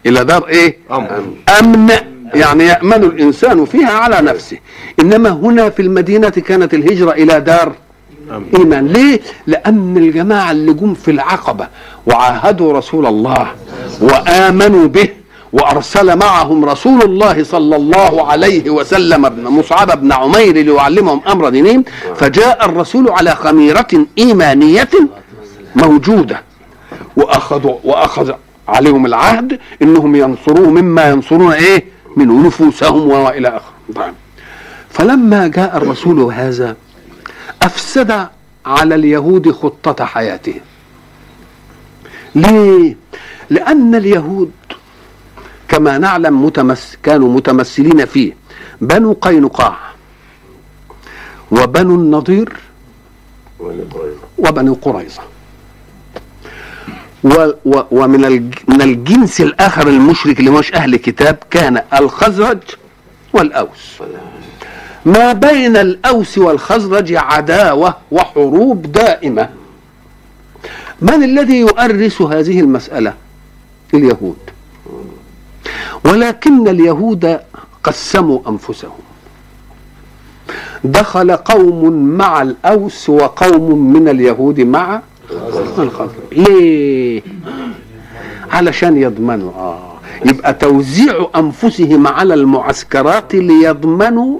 [0.05, 1.35] إلى دار إيه؟ أمن.
[1.59, 1.89] أمن.
[2.33, 4.57] يعني يأمن الإنسان فيها على نفسه.
[4.99, 7.73] إنما هنا في المدينة كانت الهجرة إلى دار
[8.57, 8.87] إيمان.
[8.87, 11.67] ليه؟ لأن الجماعة اللي جم في العقبة
[12.07, 13.47] وعاهدوا رسول الله
[14.01, 15.09] وآمنوا به
[15.53, 21.83] وأرسل معهم رسول الله صلى الله عليه وسلم ابن مصعب بن عمير ليعلمهم أمر دينهم
[22.15, 24.89] فجاء الرسول على خميرة إيمانية
[25.75, 26.41] موجودة
[27.17, 28.31] وأخذوا وأخذ
[28.67, 31.85] عليهم العهد إنهم ينصروه مما ينصرون إيه؟
[32.15, 34.13] من نفوسهم وإلى آخره طيب.
[34.89, 36.75] فلما جاء الرسول هذا
[37.61, 38.27] أفسد
[38.65, 40.61] على اليهود خطة حياتهم
[42.35, 42.97] ليه؟
[43.49, 44.51] لأن اليهود
[45.69, 48.33] كما نعلم متمس كانوا متمثلين فيه
[48.81, 49.77] بنو قينقاع
[51.51, 52.53] وبنو النضير
[54.37, 55.21] وبنو قريظة.
[57.23, 62.57] و و ومن من الجنس الآخر المشرك اللي مش أهل كتاب كان الخزرج
[63.33, 64.01] والأوس.
[65.05, 69.49] ما بين الأوس والخزرج عداوة وحروب دائمة.
[71.01, 73.13] من الذي يؤرس هذه المسألة؟
[73.93, 74.37] اليهود.
[76.05, 77.39] ولكن اليهود
[77.83, 78.91] قسموا أنفسهم.
[80.83, 85.01] دخل قوم مع الأوس وقوم من اليهود مع
[85.77, 87.21] الخزرج ليه؟
[88.51, 89.51] علشان يضمنوا.
[89.53, 89.93] آه.
[90.25, 94.39] يبقى توزيع أنفسهم على المعسكرات ليضمنوا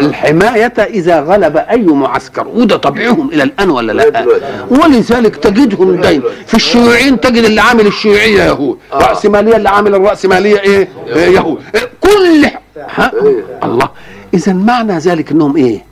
[0.00, 4.26] الحماية إذا غلب أي معسكر وده طبعهم إلى الآن ولا لا؟
[4.70, 8.78] ولذلك تجدهم دايما في الشيوعيين تجد اللي عامل الشيوعية يهود.
[8.92, 11.62] رأسمالية اللي عامل الرأسمالية إيه؟ يهود.
[12.00, 12.46] كل
[12.94, 13.12] ها؟
[13.64, 13.88] الله.
[14.34, 15.84] إذا معنى ذلك أنهم إيه؟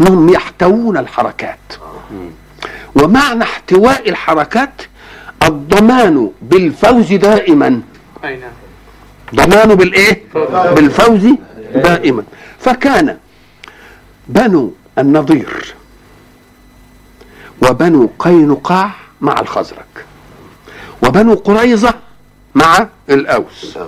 [0.00, 1.58] أنهم يحتوون الحركات.
[2.94, 4.82] ومعنى احتواء الحركات
[5.42, 7.80] الضمان بالفوز دائما.
[8.22, 8.38] نعم.
[9.34, 10.22] ضمان بالإيه؟
[10.74, 11.26] بالفوز
[11.74, 12.22] دائما.
[12.58, 13.16] فكان
[14.28, 15.74] بنو النضير
[17.62, 19.78] وبنو قينقاع مع الخزرج
[21.02, 21.94] وبنو قريظة
[22.54, 23.78] مع الأوس.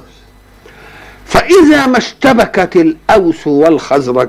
[1.26, 4.28] فإذا ما اشتبكت الأوس والخزرج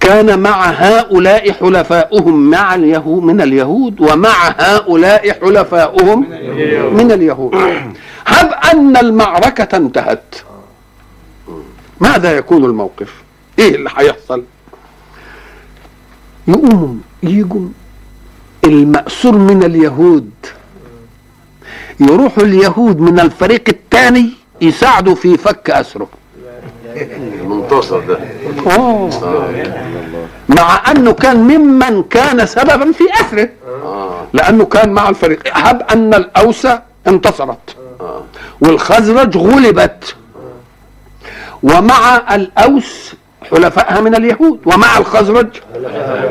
[0.00, 6.30] كان مع هؤلاء حلفاؤهم مع اليهود من اليهود ومع هؤلاء حلفاؤهم
[6.96, 7.54] من اليهود.
[8.26, 10.34] هب أن المعركة انتهت.
[12.00, 13.14] ماذا يكون الموقف؟
[13.58, 14.44] إيه اللي هيحصل
[16.48, 17.68] يقوموا يجوا
[18.64, 20.30] المأسور من اليهود.
[22.00, 24.30] يروحوا اليهود من الفريق الثاني
[24.60, 26.08] يساعدوا في فك أسره.
[26.96, 28.18] المنتصر ده.
[28.76, 29.10] أوه.
[30.48, 33.48] مع أنه كان ممن كان سببا في أسره.
[33.66, 34.26] آه.
[34.32, 35.40] لأنه كان مع الفريق.
[35.52, 36.66] هب أن الاوس
[37.06, 37.76] انتصرت.
[38.00, 38.24] آه.
[38.60, 40.16] والخزرج غلبت.
[41.62, 43.14] ومع الأوس
[43.50, 45.48] حلفائها من اليهود ومع الخزرج.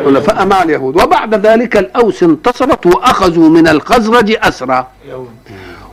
[0.05, 1.01] حلفاء مع اليهود.
[1.01, 4.87] وبعد ذلك الأوس انتصرت وأخذوا من الخزرج أسرى.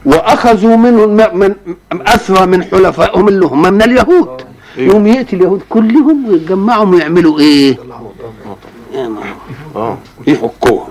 [0.05, 1.55] وأخذوا منه من
[1.93, 4.43] أسرى من حلفائهم اللي هم من اليهود.
[4.77, 7.79] يوم يأتي اليهود كلهم ويتجمعوا ويعملوا إيه؟
[9.77, 9.99] آه.
[10.27, 10.89] يحكوهم.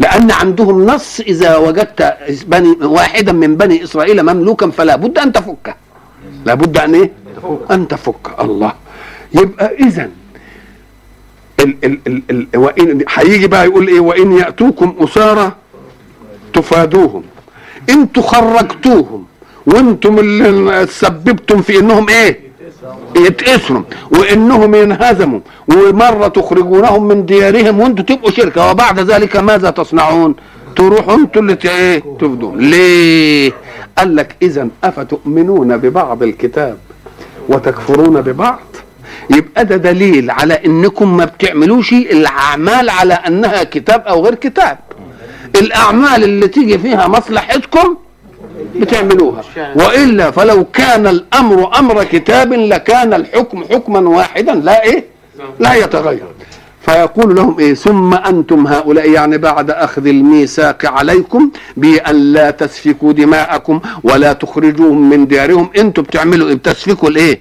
[0.00, 2.16] لأن عندهم نص إذا وجدت
[2.46, 5.74] بني واحدا من بني إسرائيل مملوكا فلا بد أن تفكه
[6.46, 7.10] لا بد أن إيه؟
[7.70, 8.24] أن تفك.
[8.40, 8.72] الله.
[9.34, 10.10] يبقى اذا
[11.60, 15.52] ال ال ال ال وإن هيجي بقى يقول إيه؟ وإن يأتوكم اسارى
[16.54, 17.22] تفادوهم.
[17.90, 19.24] أنتوا خرجتوهم
[19.66, 22.40] وأنتم اللي سببتم في إنهم إيه؟
[23.16, 25.40] يتأسروا وإنهم ينهزموا.
[25.68, 28.70] ومرة تخرجونهم من ديارهم وأنتم تبقوا شركة.
[28.70, 30.34] وبعد ذلك ماذا تصنعون؟
[30.76, 33.52] تروحوا أنتوا اللي إيه؟ تفدون ليه؟
[33.98, 36.78] قال لك اذا أفتؤمنون ببعض الكتاب
[37.48, 38.58] وتكفرون ببعض؟
[39.30, 44.78] يبقى ده دليل على إنكم ما بتعملوش الأعمال على أنها كتاب أو غير كتاب.
[45.56, 47.96] الأعمال اللي تيجي فيها مصلحتكم
[48.76, 49.42] بتعملوها.
[49.76, 55.04] وإلا فلو كان الأمر أمر كتاب لكان الحكم حكما واحدا لا إيه؟
[55.60, 56.22] لا يتغير.
[56.86, 63.80] فيقول لهم إيه؟ ثم أنتم هؤلاء يعني بعد أخذ الميثاق عليكم بأن لا تسفكوا دماءكم
[64.02, 65.70] ولا تخرجوهم من ديارهم.
[65.76, 67.40] أنتم بتعملوا إيه؟ بتسفكوا الإيه؟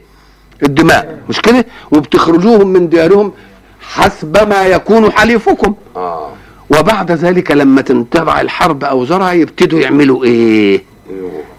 [0.63, 3.33] الدماء مش كده؟ وبتخرجوهم من ديارهم
[3.81, 5.75] حسب ما يكون حليفكم.
[5.95, 6.29] آه.
[6.69, 10.83] وبعد ذلك لما تنتبع الحرب أو زرع يبتدوا يعملوا إيه؟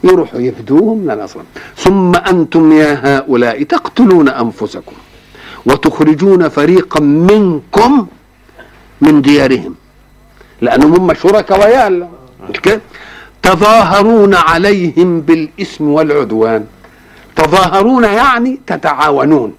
[0.04, 0.40] يروحوا.
[0.40, 1.44] يفدوهم لا نصرا.
[1.76, 4.92] ثم أنتم يا هؤلاء تقتلون أنفسكم
[5.66, 8.06] وتخرجون فريقا منكم
[9.00, 9.74] من ديارهم
[10.60, 12.08] لأنهم هم شركاء
[12.62, 12.80] كده؟
[13.42, 16.64] تظاهرون عليهم بالإثم والعدوان.
[17.36, 19.52] تظاهرون يعني تتعاونون.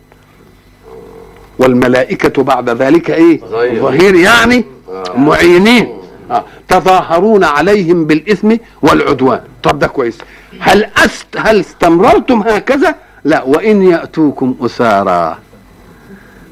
[1.59, 3.81] والملائكة بعد ذلك إيه؟ ظهير.
[3.81, 5.17] ظهير يعني آه.
[5.17, 5.97] معينين.
[6.31, 6.45] آه.
[6.67, 9.41] تظاهرون عليهم بالإثم والعدوان.
[9.63, 10.17] طب ده كويس.
[10.59, 13.43] هل أست هل استمررتم هكذا؟ لا.
[13.43, 15.37] وإن يأتوكم أسارى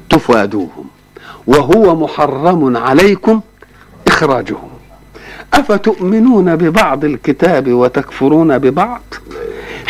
[0.09, 0.85] تفادوهم.
[1.47, 3.41] وهو محرم عليكم
[4.07, 4.69] إخراجهم.
[5.53, 9.01] أفتؤمنون ببعض الكتاب وتكفرون ببعض؟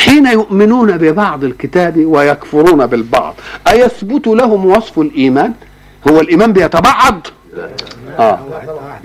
[0.06, 3.36] حين يؤمنون ببعض الكتاب ويكفرون بالبعض.
[3.68, 5.54] أيثبت لهم وصف الإيمان؟
[6.10, 7.28] هو الإيمان بيتبعض؟
[8.20, 8.40] آه.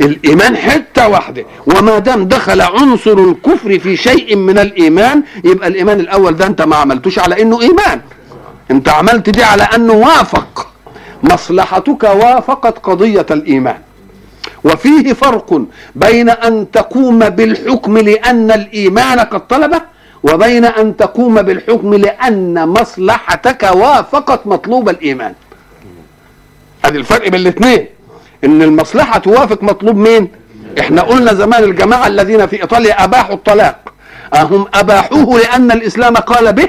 [0.01, 1.45] الإيمان حتة واحدة.
[1.67, 6.77] وما دام دخل عنصر الكفر في شيء من الإيمان يبقى الإيمان الأول ده أنت ما
[6.77, 8.01] عملتوش على إنه إيمان.
[8.71, 10.69] أنت عملت دي على أنه وافق.
[11.23, 13.79] مصلحتك وافقت قضية الإيمان.
[14.65, 15.63] وفيه فرق
[15.95, 19.81] بين أن تقوم بالحكم لأن الإيمان قد طلبه
[20.33, 25.35] وبين أن تقوم بالحكم لأن مصلحتك وافقت مطلوب الإيمان.
[26.85, 27.87] ادي الفرق بين الاثنين.
[28.45, 30.29] إن المصلحة توافق مطلوب مين؟
[30.81, 33.93] إحنا قلنا زمان الجماعة الذين في إيطاليا أباحوا الطلاق.
[34.35, 36.69] أهم أباحوه لأن الإسلام قال به.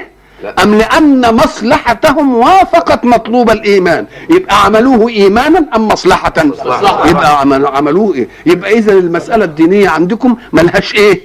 [0.62, 7.08] أم لأن مصلحتهم وافقت مطلوب الإيمان؟ يبقى عملوه إيمانا أم مصلحة؟ مصلحة.
[7.08, 11.20] يبقى عمل- عملوه إيه؟ يبقى اذا المسألة الدينية عندكم ملهاش إيه؟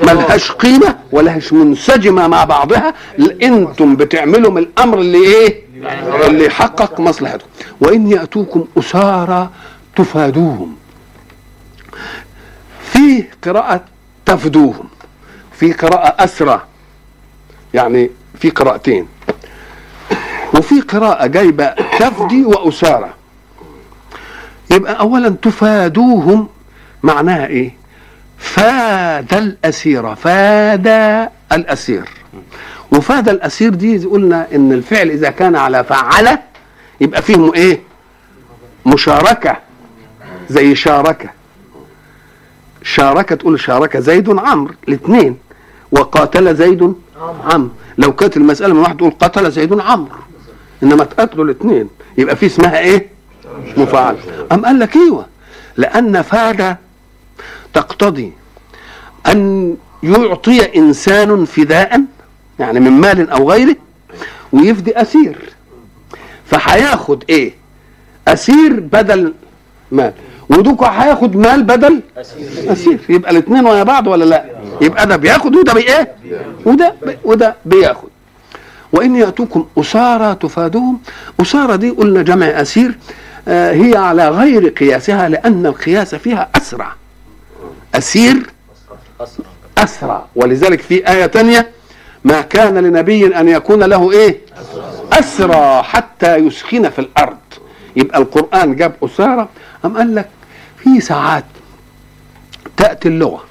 [0.00, 2.94] ملهاش قيمة ولهاش منسجمة مع بعضها.
[3.42, 5.62] أنتم بتعملوا من الأمر اللي إيه؟
[6.26, 7.46] اللي يحقق مصلحتكم.
[7.80, 9.50] وإن يأتوكم أسارى
[9.96, 10.76] تفادوهم.
[12.82, 13.84] في قراءة
[14.26, 14.88] تفدوهم.
[15.52, 16.62] في قراءة أسرى.
[17.74, 19.08] يعني في قراءتين.
[20.54, 21.66] وفي قراءة جايبة
[21.98, 23.10] تفدي وأسارى.
[24.70, 26.48] يبقى اولا تفادوهم
[27.02, 27.77] معناها إيه؟
[28.38, 30.86] فاد الأسير فاد
[31.52, 32.08] الأسير.
[32.92, 36.38] وفاد الأسير دي قلنا إن الفعل إذا كان على فعل
[37.00, 37.80] يبقى فيه إيه؟
[38.86, 39.56] مشاركة
[40.50, 41.28] زي شاركة.
[42.82, 45.38] شارك تقول شارك زيد عمرو الاثنين.
[45.92, 46.94] وقاتل زيد
[47.44, 50.16] عمرو لو كانت المسألة من واحد تقول قتل زيد عمرو
[50.82, 53.08] إنما تقاتلوا الاثنين يبقى في اسمها إيه؟
[53.76, 54.16] مفعل
[54.52, 55.26] أم قال لك إيوه
[55.76, 56.76] لأن فاد
[57.74, 58.32] تقتضي
[59.26, 62.00] أن يعطي إنسان فداء
[62.58, 63.76] يعني من مال أو غيره
[64.52, 65.38] ويفدي أسير.
[66.46, 67.52] فهياخد إيه؟
[68.28, 69.34] أسير بدل
[69.92, 70.12] مال.
[70.50, 72.00] ودوكا هياخد مال بدل
[72.68, 72.98] أسير.
[73.08, 74.44] يبقى الاثنين ويا بعض ولا لا؟
[74.80, 76.12] يبقى ده بياخد وده بايه
[76.66, 78.08] وده بي- وده بياخد.
[78.92, 81.00] وإن يأتوكم أسارى تفادوهم.
[81.40, 82.98] أسارى دي قلنا جمع أسير
[83.48, 86.92] آه، هي على غير قياسها لأن القياس فيها أسرع.
[87.94, 88.36] أسير
[89.78, 91.70] اسرع ولذلك في آية تانية
[92.24, 94.38] ما كان لنبي أن يكون له إيه؟
[95.12, 97.36] أسرى حتى يسخن في الأرض.
[97.96, 99.48] يبقى القرآن جاب اسارى
[99.84, 100.28] أم قال لك
[100.84, 101.44] في ساعات
[102.76, 103.44] تأتي اللغة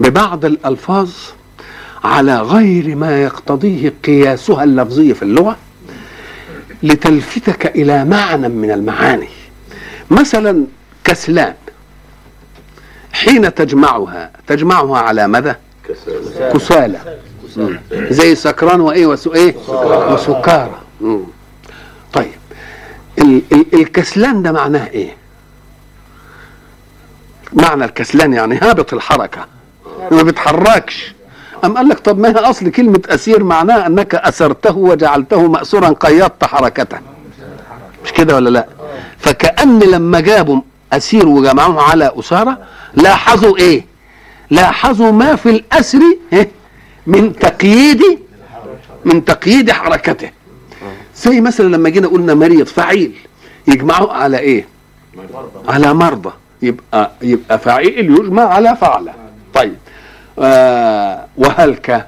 [0.00, 1.10] ببعض الألفاظ
[2.04, 5.56] على غير ما يقتضيه قياسها اللفظي في اللغة
[6.82, 9.28] لتلفتك إلى معنى من المعاني.
[10.10, 10.64] مثلا
[11.04, 11.54] كسلان
[13.24, 15.56] حين تجمعها؟ تجمعها على ماذا؟
[16.54, 16.98] كسالة.
[17.92, 19.32] زي سكران وإيه وسو
[20.12, 20.78] وسكارى.
[21.00, 21.20] مم.
[22.12, 22.32] طيب.
[23.18, 25.16] ال ال الكسلان ده معناه إيه؟
[27.52, 29.46] معنى الكسلان يعني هابط الحركة.
[30.10, 31.14] ما بيتحركش.
[31.64, 36.44] أم قال لك طب ما هي أصل كلمة أسير معناها أنك أسرته وجعلته مأسورا قيضت
[36.44, 36.98] حركته.
[38.04, 38.66] مش كده ولا لا؟
[39.18, 40.60] فكأن لما جابوا
[40.92, 42.58] أسير وجمعوه على أسارة
[42.94, 43.84] لاحظوا إيه؟
[44.50, 46.00] لاحظوا ما في الأسر
[46.32, 46.50] إيه؟
[47.06, 48.02] من تقييد
[49.04, 50.30] من تقييد حركته.
[51.16, 53.12] زي مثلا لما جينا قلنا مريض فعيل
[53.68, 54.66] يجمعوه على إيه؟
[55.68, 56.30] على مرضى.
[56.62, 59.14] يبقى يبقى فعيل يجمع على فعلة.
[59.54, 59.76] طيب.
[60.38, 62.06] آه وهلك؟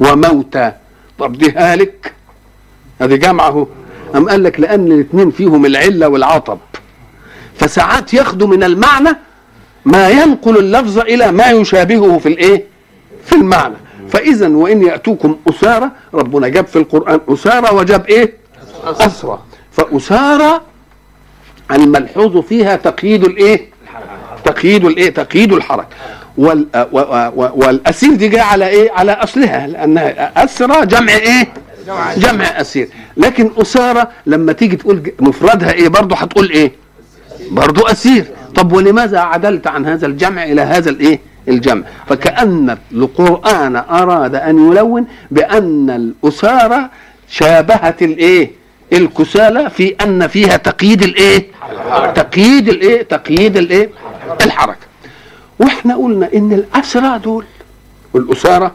[0.00, 0.72] وموتى
[1.18, 2.12] طب دي هالك؟
[3.00, 3.66] ادي جمعه
[4.14, 6.58] أم قال لك لأن الاثنين فيهم العلة والعطب.
[7.58, 9.08] فساعات ياخدوا من المعنى
[9.84, 12.64] ما ينقل اللفظ إلى ما يشابهه في الإيه؟
[13.24, 13.74] في المعنى.
[14.08, 18.32] فإذا وإن يأتوكم أسارى ربنا جاب في القرآن أسارى وجاب إيه؟
[18.84, 19.38] أسرى
[19.72, 20.60] فأسارى
[21.72, 23.70] الملحوظ فيها تقييد الإيه؟
[24.44, 25.86] تقييد الإيه؟ تقييد الحركة.
[26.38, 26.52] و-
[26.92, 31.48] و- والأسير دي جاية على إيه؟ على أصلها لانها اسرى جمع إيه؟
[32.16, 32.88] جمع أسير.
[33.16, 36.72] لكن أسارة لما تيجي تقول مفردها إيه؟ برضه هتقول إيه؟
[37.50, 38.26] برضه أسير.
[38.54, 41.82] طب ولماذا عدلت عن هذا الجمع إلى هذا الإيه؟ الجمع.
[42.06, 46.90] فكأن القرآن أراد أن يلون بأن الأسارة
[47.28, 48.50] شابهت الإيه؟
[48.92, 51.46] الكسالى في أن فيها تقييد الإيه؟
[52.14, 53.90] تقييد الإيه؟ تقييد الإيه؟
[54.44, 54.86] الحركة.
[55.58, 57.44] وإحنا قلنا إن الأسرى دول
[58.14, 58.74] والأسارة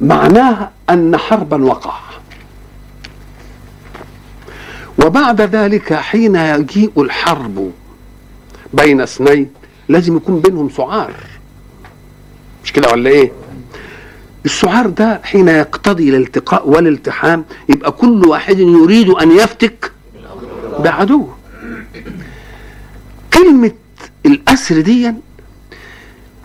[0.00, 2.05] معناها أن حربا وقع.
[5.04, 7.72] وبعد ذلك حين يجيء الحرب
[8.74, 9.50] بين اثنين
[9.88, 11.14] لازم يكون بينهم سعار.
[12.64, 13.32] مش كده ولا إيه؟
[14.44, 19.92] السعار ده حين يقتضي الالتقاء والالتحام يبقى كل واحد يريد أن يفتك
[20.78, 21.36] بعدوه
[23.34, 23.72] كلمة
[24.26, 25.12] الأسر دي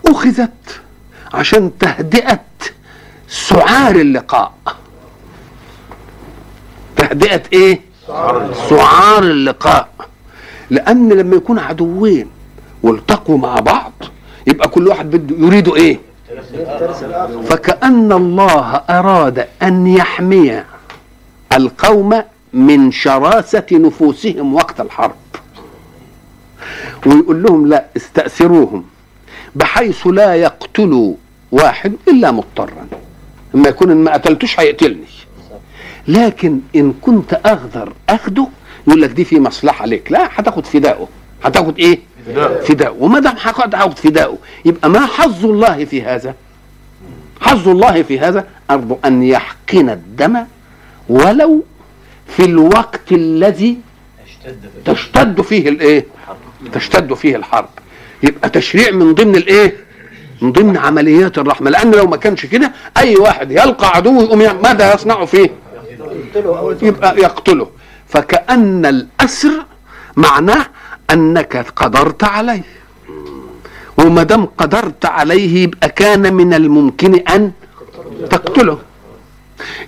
[0.06, 0.80] أخذت
[1.34, 2.40] عشان تهدئة
[3.28, 4.54] سعار اللقاء.
[6.96, 7.80] تهدئة إيه؟
[8.68, 9.88] سعار اللقاء.
[10.70, 12.28] لأن لما يكون عدوين
[12.82, 13.92] والتقوا مع بعض
[14.46, 15.98] يبقى كل واحد بده يريد إيه؟
[17.48, 20.62] فكأن الله أراد أن يحمي
[21.56, 25.14] القوم من شراسة نفوسهم وقت الحرب.
[27.06, 28.84] ويقول لهم لا استأثروهم
[29.54, 31.14] بحيث لا يقتلوا
[31.52, 32.86] واحد إلا مضطرا.
[33.54, 35.06] لما يكون إن ما قتلتوش هيقتلني.
[36.08, 38.48] لكن إن كنت أغدر أخده
[38.86, 40.12] يقول لك دي في مصلحة ليك.
[40.12, 41.08] لا هتاخد فداؤه.
[41.44, 41.98] هتاخد إيه؟
[42.66, 42.96] فداؤه.
[43.02, 44.38] وما دام هاخد فداؤه.
[44.64, 46.34] يبقى ما حظ الله في هذا؟
[47.40, 50.44] حظ الله في هذا أرجو أن يحقن الدم
[51.08, 51.64] ولو
[52.26, 53.76] في الوقت الذي
[54.84, 56.06] تشتد فيه الإيه؟
[56.72, 57.68] تشتد فيه الحرب.
[58.22, 59.76] يبقى تشريع من ضمن الإيه؟
[60.42, 61.70] من ضمن عمليات الرحمة.
[61.70, 65.61] لأن لو ما كانش كده أي واحد يلقى عدو يقوم ماذا يصنع فيه؟
[66.82, 67.70] يبقى يقتله.
[68.08, 69.64] فكأن الأسر
[70.16, 70.66] معناه
[71.10, 72.62] أنك قدرت عليه.
[73.98, 77.52] وما دام قدرت عليه يبقى كان من الممكن أن
[78.30, 78.78] تقتله.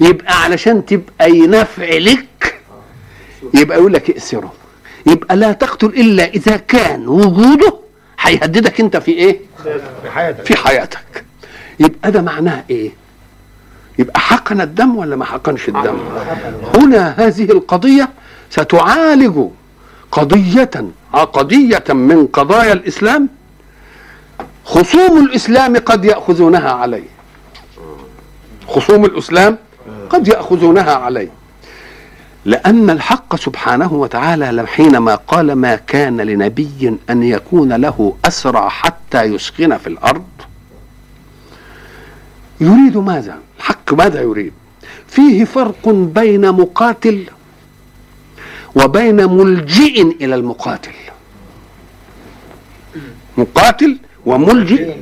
[0.00, 2.60] يبقى علشان تبقى ينفع لك
[3.54, 4.52] يبقى يقول لك ائسره
[5.06, 7.74] يبقى لا تقتل إلا إذا كان وجوده
[8.20, 9.40] هيهددك أنت في إيه؟
[10.02, 10.46] في حياتك.
[10.46, 11.24] في حياتك.
[11.80, 12.90] يبقى ده معناه إيه؟
[13.98, 15.98] يبقى حقن الدم ولا ما حقنش الدم؟
[16.74, 18.08] هنا هذه القضية
[18.50, 19.38] ستعالج
[20.12, 20.70] قضية
[21.12, 23.28] قضية من قضايا الإسلام.
[24.64, 27.08] خصوم الإسلام قد يأخذونها عليه.
[28.68, 29.58] خصوم الإسلام
[30.10, 31.28] قد يأخذونها عليه.
[32.44, 39.76] لأن الحق سبحانه وتعالى حينما قال ما كان لنبي أن يكون له أسرى حتى يسخن
[39.76, 40.24] في الأرض
[42.60, 44.52] يريد ماذا؟ الحق ماذا يريد؟
[45.08, 47.24] فيه فرق بين مقاتل
[48.76, 50.90] وبين ملجئ إلى المقاتل.
[53.38, 54.94] مقاتل وملجئ.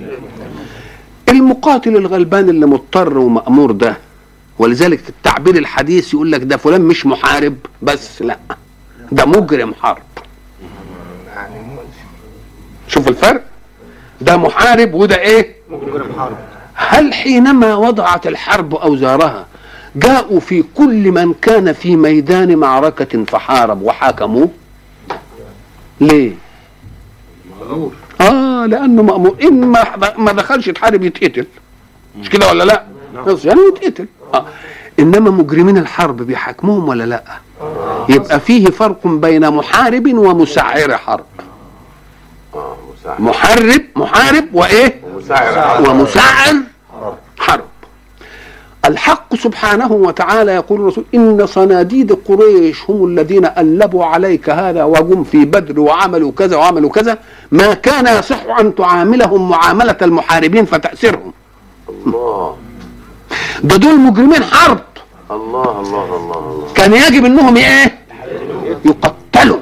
[1.29, 3.97] المقاتل الغلبان اللي مضطر ومأمور ده
[4.59, 8.39] ولذلك في التعبير الحديث يقول لك ده فلان مش محارب بس لا.
[9.13, 10.03] ده مجرم حرب.
[12.89, 13.45] شوف الفرق.
[14.21, 16.37] ده محارب وده إيه؟ مجرم حرب.
[16.89, 19.47] هل حينما وضعت الحرب أوزارها
[19.97, 24.49] جاءوا في كل من كان في ميدان معركة فحارب وحاكموه؟
[26.01, 26.33] ليه؟
[28.21, 29.37] آه لأنه مأمور.
[29.43, 29.61] إن
[30.19, 31.47] ما دخلش يتحارب يتقتل.
[32.19, 32.85] مش كده ولا لا؟
[33.27, 34.07] بس يعني يتقتل.
[34.35, 34.47] آه.
[34.99, 37.23] إنما مجرمين الحرب بيحاكموهم ولا لا؟
[38.09, 41.25] يبقى فيه فرق بين محارب ومسعر حرب.
[42.55, 45.01] مساعد محارب محارب وإيه؟
[45.89, 46.55] ومسعر.
[48.85, 55.45] الحق سبحانه وتعالى يقول الرسول إن صناديد قريش هم الذين ألبوا عليك هذا وجم في
[55.45, 57.19] بدر وعملوا كذا وعملوا كذا
[57.53, 61.33] ما كان يصح أن تعاملهم معاملة المحاربين فتأسرهم
[62.07, 62.57] الله.
[63.65, 64.81] ده دول مجرمين حرب.
[65.31, 66.67] الله الله الله الله.
[66.75, 67.99] كان يجب إنهم إيه؟
[68.85, 69.61] يقتلوا.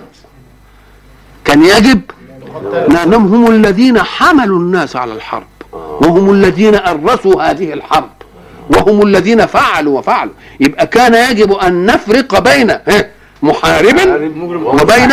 [1.45, 2.01] كان يجب
[2.89, 8.11] لأنهم هم الذين حملوا الناس على الحرب وهم الذين أرسوا هذه الحرب.
[8.77, 10.33] وهم الذين فعلوا وفعلوا.
[10.61, 12.73] يبقى كان يجب أن نفرق بين
[13.43, 13.97] محارب
[14.64, 15.11] وبين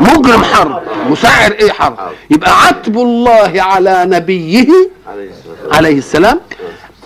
[0.00, 0.82] مجرم حرب.
[1.10, 1.96] مساعر إيه حرب؟
[2.30, 4.68] يبقى عتب الله على نبيه
[5.72, 6.40] عليه السلام.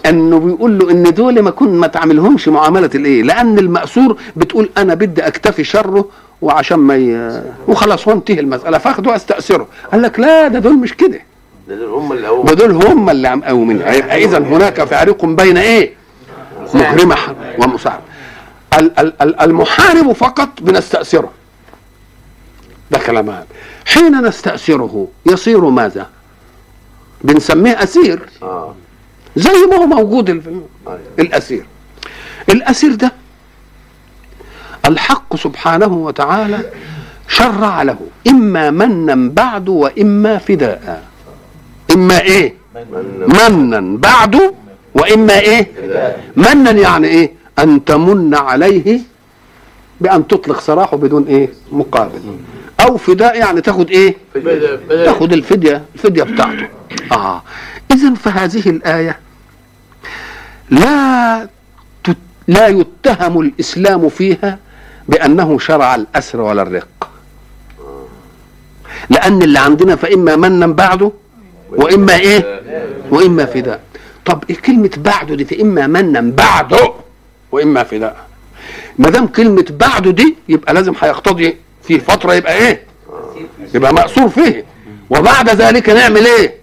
[0.06, 4.94] إنه بيقول له إن دول ما كن ما تعملهمش معاملة الإيه؟ لأن المأسور بتقول أنا
[4.94, 6.08] بدي أكتفي شره
[6.42, 7.42] وعشان ما ي...
[7.68, 11.08] وخلاص هو انتهي المسألة فأخده استاثره قال لك لا ده دول مش كده.
[11.18, 11.22] ده
[11.68, 15.58] دول هم اللي هو ده دول هم اللي عم قومين هيبقى إذا هناك فارق بين
[15.58, 15.94] إيه؟
[16.74, 17.16] مكرمة
[17.58, 18.00] ومساعد.
[18.78, 21.32] ال- المحارب فقط بنستأثره.
[22.90, 23.44] ده كلام
[23.86, 26.06] حين نستأثره يصير ماذا؟
[27.24, 28.28] بنسميه أسير.
[28.42, 28.74] آه.
[29.36, 30.66] زي ما هو موجود أيوة.
[31.18, 31.66] الأسير.
[32.48, 33.12] الأسير ده
[34.86, 36.70] الحق سبحانه وتعالى
[37.28, 37.96] شرع له
[38.28, 41.02] إما منا بعد وإما فداء.
[41.94, 42.54] إما إيه؟
[43.28, 44.54] من منا بعد
[44.94, 45.66] وإما إيه؟
[46.36, 49.00] منا يعني إيه؟ أن تمن عليه
[50.00, 52.20] بأن تطلق سراحه بدون إيه؟ مقابل.
[52.80, 54.16] أو فداء يعني تاخد إيه؟
[54.88, 56.68] تاخد الفدية الفدية بتاعته.
[57.12, 57.42] آه.
[57.90, 59.18] اذا فهذه الآية
[60.70, 61.48] لا.
[62.48, 64.58] لا يتهم الإسلام فيها
[65.08, 67.08] بأنه شرع الأسر ولا الرق.
[69.10, 71.12] لأن اللي عندنا فإما منا بعده
[71.76, 72.60] وإما إيه؟
[73.10, 73.80] وإما فداء
[74.26, 76.92] طب إيه كلمة بعده دي؟ فاما منا بعده
[77.52, 78.16] وإما فداء
[78.98, 82.82] ما دام كلمة بعده دي يبقى لازم هيقتضي في فترة يبقى إيه؟
[83.74, 84.64] يبقى مأسور فيه.
[85.10, 86.54] وبعد ذلك نعمل إيه؟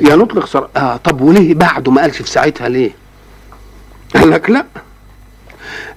[0.00, 0.68] يا نطلق سر...
[0.76, 2.90] آه طب وليه بعده ما قالش في ساعتها ليه؟
[4.16, 4.66] قال لك لا.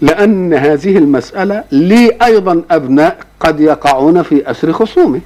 [0.01, 5.22] لأن هذه المسألة لي أيضا أبناء قد يقعون في أسر خصومه.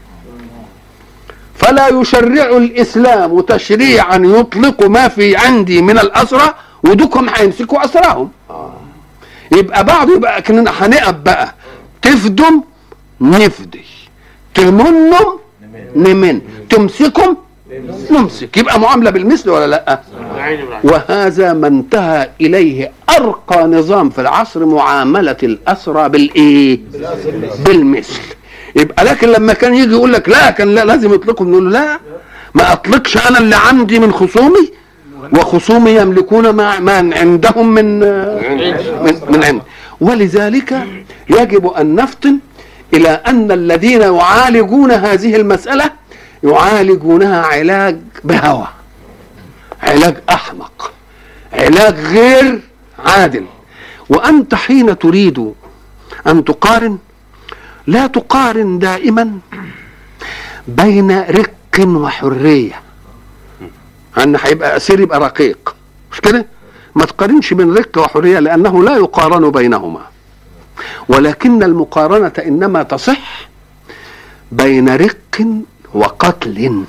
[1.62, 6.53] فلا يشرع الإسلام تشريعا يطلق ما في عندي من الأسرى
[6.84, 8.30] ودوكم هيمسكوا أسراهم
[9.57, 11.53] يبقى بعض يبقى كأننا هنقف بقى.
[12.01, 12.62] تفدم
[13.22, 13.86] نفدي.
[14.55, 15.26] تمنم
[15.95, 16.41] نمن.
[16.70, 17.36] تمسكم
[18.12, 18.57] نمسك.
[18.57, 20.01] يبقى معاملة بالمثل ولا لأ؟
[20.84, 26.80] وهذا ما انتهى إليه أرقى نظام في العصر معاملة الأسرى بالإيه؟
[27.66, 28.22] بالمثل.
[28.76, 31.45] يبقى لكن لما كان يجي يقول لك لا كان لا لازم يطلقوا.
[31.45, 31.99] نقول له لا
[32.53, 34.72] ما أطلقش أنا اللي عندي من خصومي
[35.34, 37.99] وخصومي يملكون ما, ما عندهم من
[39.03, 39.61] من, من عند
[40.01, 40.88] ولذلك
[41.30, 42.38] يجب أن نفطن
[42.93, 45.91] إلى أن الذين يعالجون هذه المسألة
[46.43, 48.67] يعالجونها علاج بهوى
[49.84, 50.91] علاج أحمق
[51.53, 52.61] علاج غير
[53.05, 53.45] عادل.
[54.09, 55.53] وأنت حين تريد
[56.28, 56.97] أن تقارن
[57.88, 59.40] لا تقارن دائما
[60.68, 62.82] بين رق وحرية.
[64.18, 65.76] أن هيبقى أسير يبقى رقيق.
[66.12, 66.46] مش كده؟
[66.96, 70.02] ما تقارنش بين رق وحرية لأنه لا يقارن بينهما.
[71.10, 73.48] ولكن المقارنة إنما تصح
[74.52, 75.48] بين رق
[75.94, 76.84] وقتل.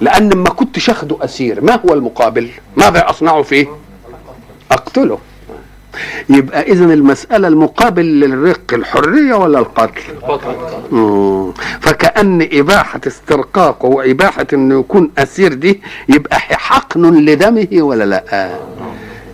[0.00, 3.66] لأن ما كنتش اخده أسير ما هو المقابل؟ ماذا أصنع فيه؟
[4.70, 5.18] أقتله.
[6.28, 10.00] يبقى اذا المسألة المقابل للرق الحرية ولا القتل
[10.90, 11.52] مم.
[11.80, 18.50] فكأن إباحة استرقاقه وإباحة إنه يكون أسير دي يبقى حقن لدمه ولا لا؟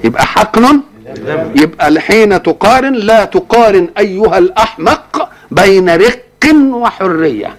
[0.04, 0.80] يبقى حقن
[1.56, 6.22] يبقى حين تقارن لا تقارن أيها الأحمق بين رق
[6.54, 7.56] وحرية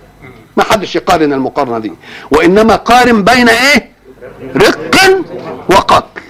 [0.57, 1.91] ما حدش يقارن المقارنة دي
[2.31, 3.89] وإنما قارن بين إيه؟
[4.55, 4.95] رق
[5.69, 6.21] وقتل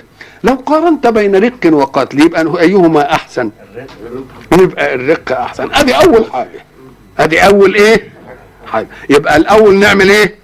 [0.43, 3.51] لو قارنت بين رق وقتل يبقى أيهما أحسن؟
[4.59, 5.69] يبقى الرق أحسن.
[5.73, 6.63] أدي أول حاجة.
[7.19, 8.09] أدي أول إيه؟
[8.67, 8.87] حاجة.
[9.09, 10.35] يبقى الأول نعمل إيه؟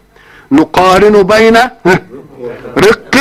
[0.51, 1.57] نقارن بين
[2.77, 3.15] رق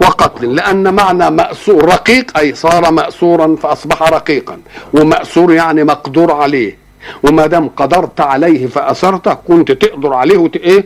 [0.00, 4.58] وقتل لأن معنى مأسور رقيق أي صار مأسورا فأصبح رقيقا.
[4.92, 6.78] ومأسور يعني مقدور عليه.
[7.22, 10.84] وما دام قدرت عليه فاثرته كنت تقدر عليه وت إيه؟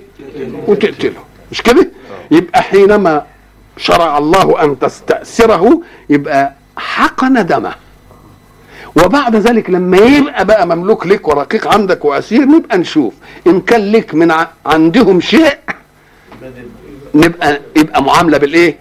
[0.67, 1.21] وتقتله.
[1.51, 1.91] مش كده؟
[2.31, 3.25] يبقى حينما
[3.77, 7.75] شرع الله أن تستأثره يبقى حقن دمه
[9.05, 13.15] وبعد ذلك لما يبقى بقى مملوك لك ورقيق عندك وأسير نبقى نشوف.
[13.47, 14.35] إن كان لك من
[14.67, 15.57] عندهم شيء
[17.15, 18.79] نبقى يبقى معاملة بالإيه؟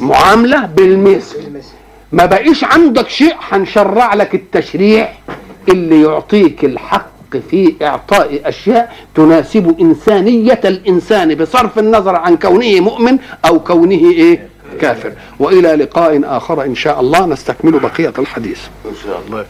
[0.00, 1.36] معاملة بالمثل
[2.12, 5.08] ما بقيش عندك شيء هنشرع لك التشريع
[5.68, 7.06] اللي يعطيك الحق
[7.50, 14.48] في إعطاء أشياء تناسب إنسانية الإنسان بصرف النظر عن كونه مؤمن أو كونه إيه؟
[14.80, 15.12] كافر.
[15.38, 17.26] وإلى لقاء آخر إن شاء الله.
[17.26, 18.60] نستكمل بقية الحديث.
[18.86, 19.44] إن شاء الله.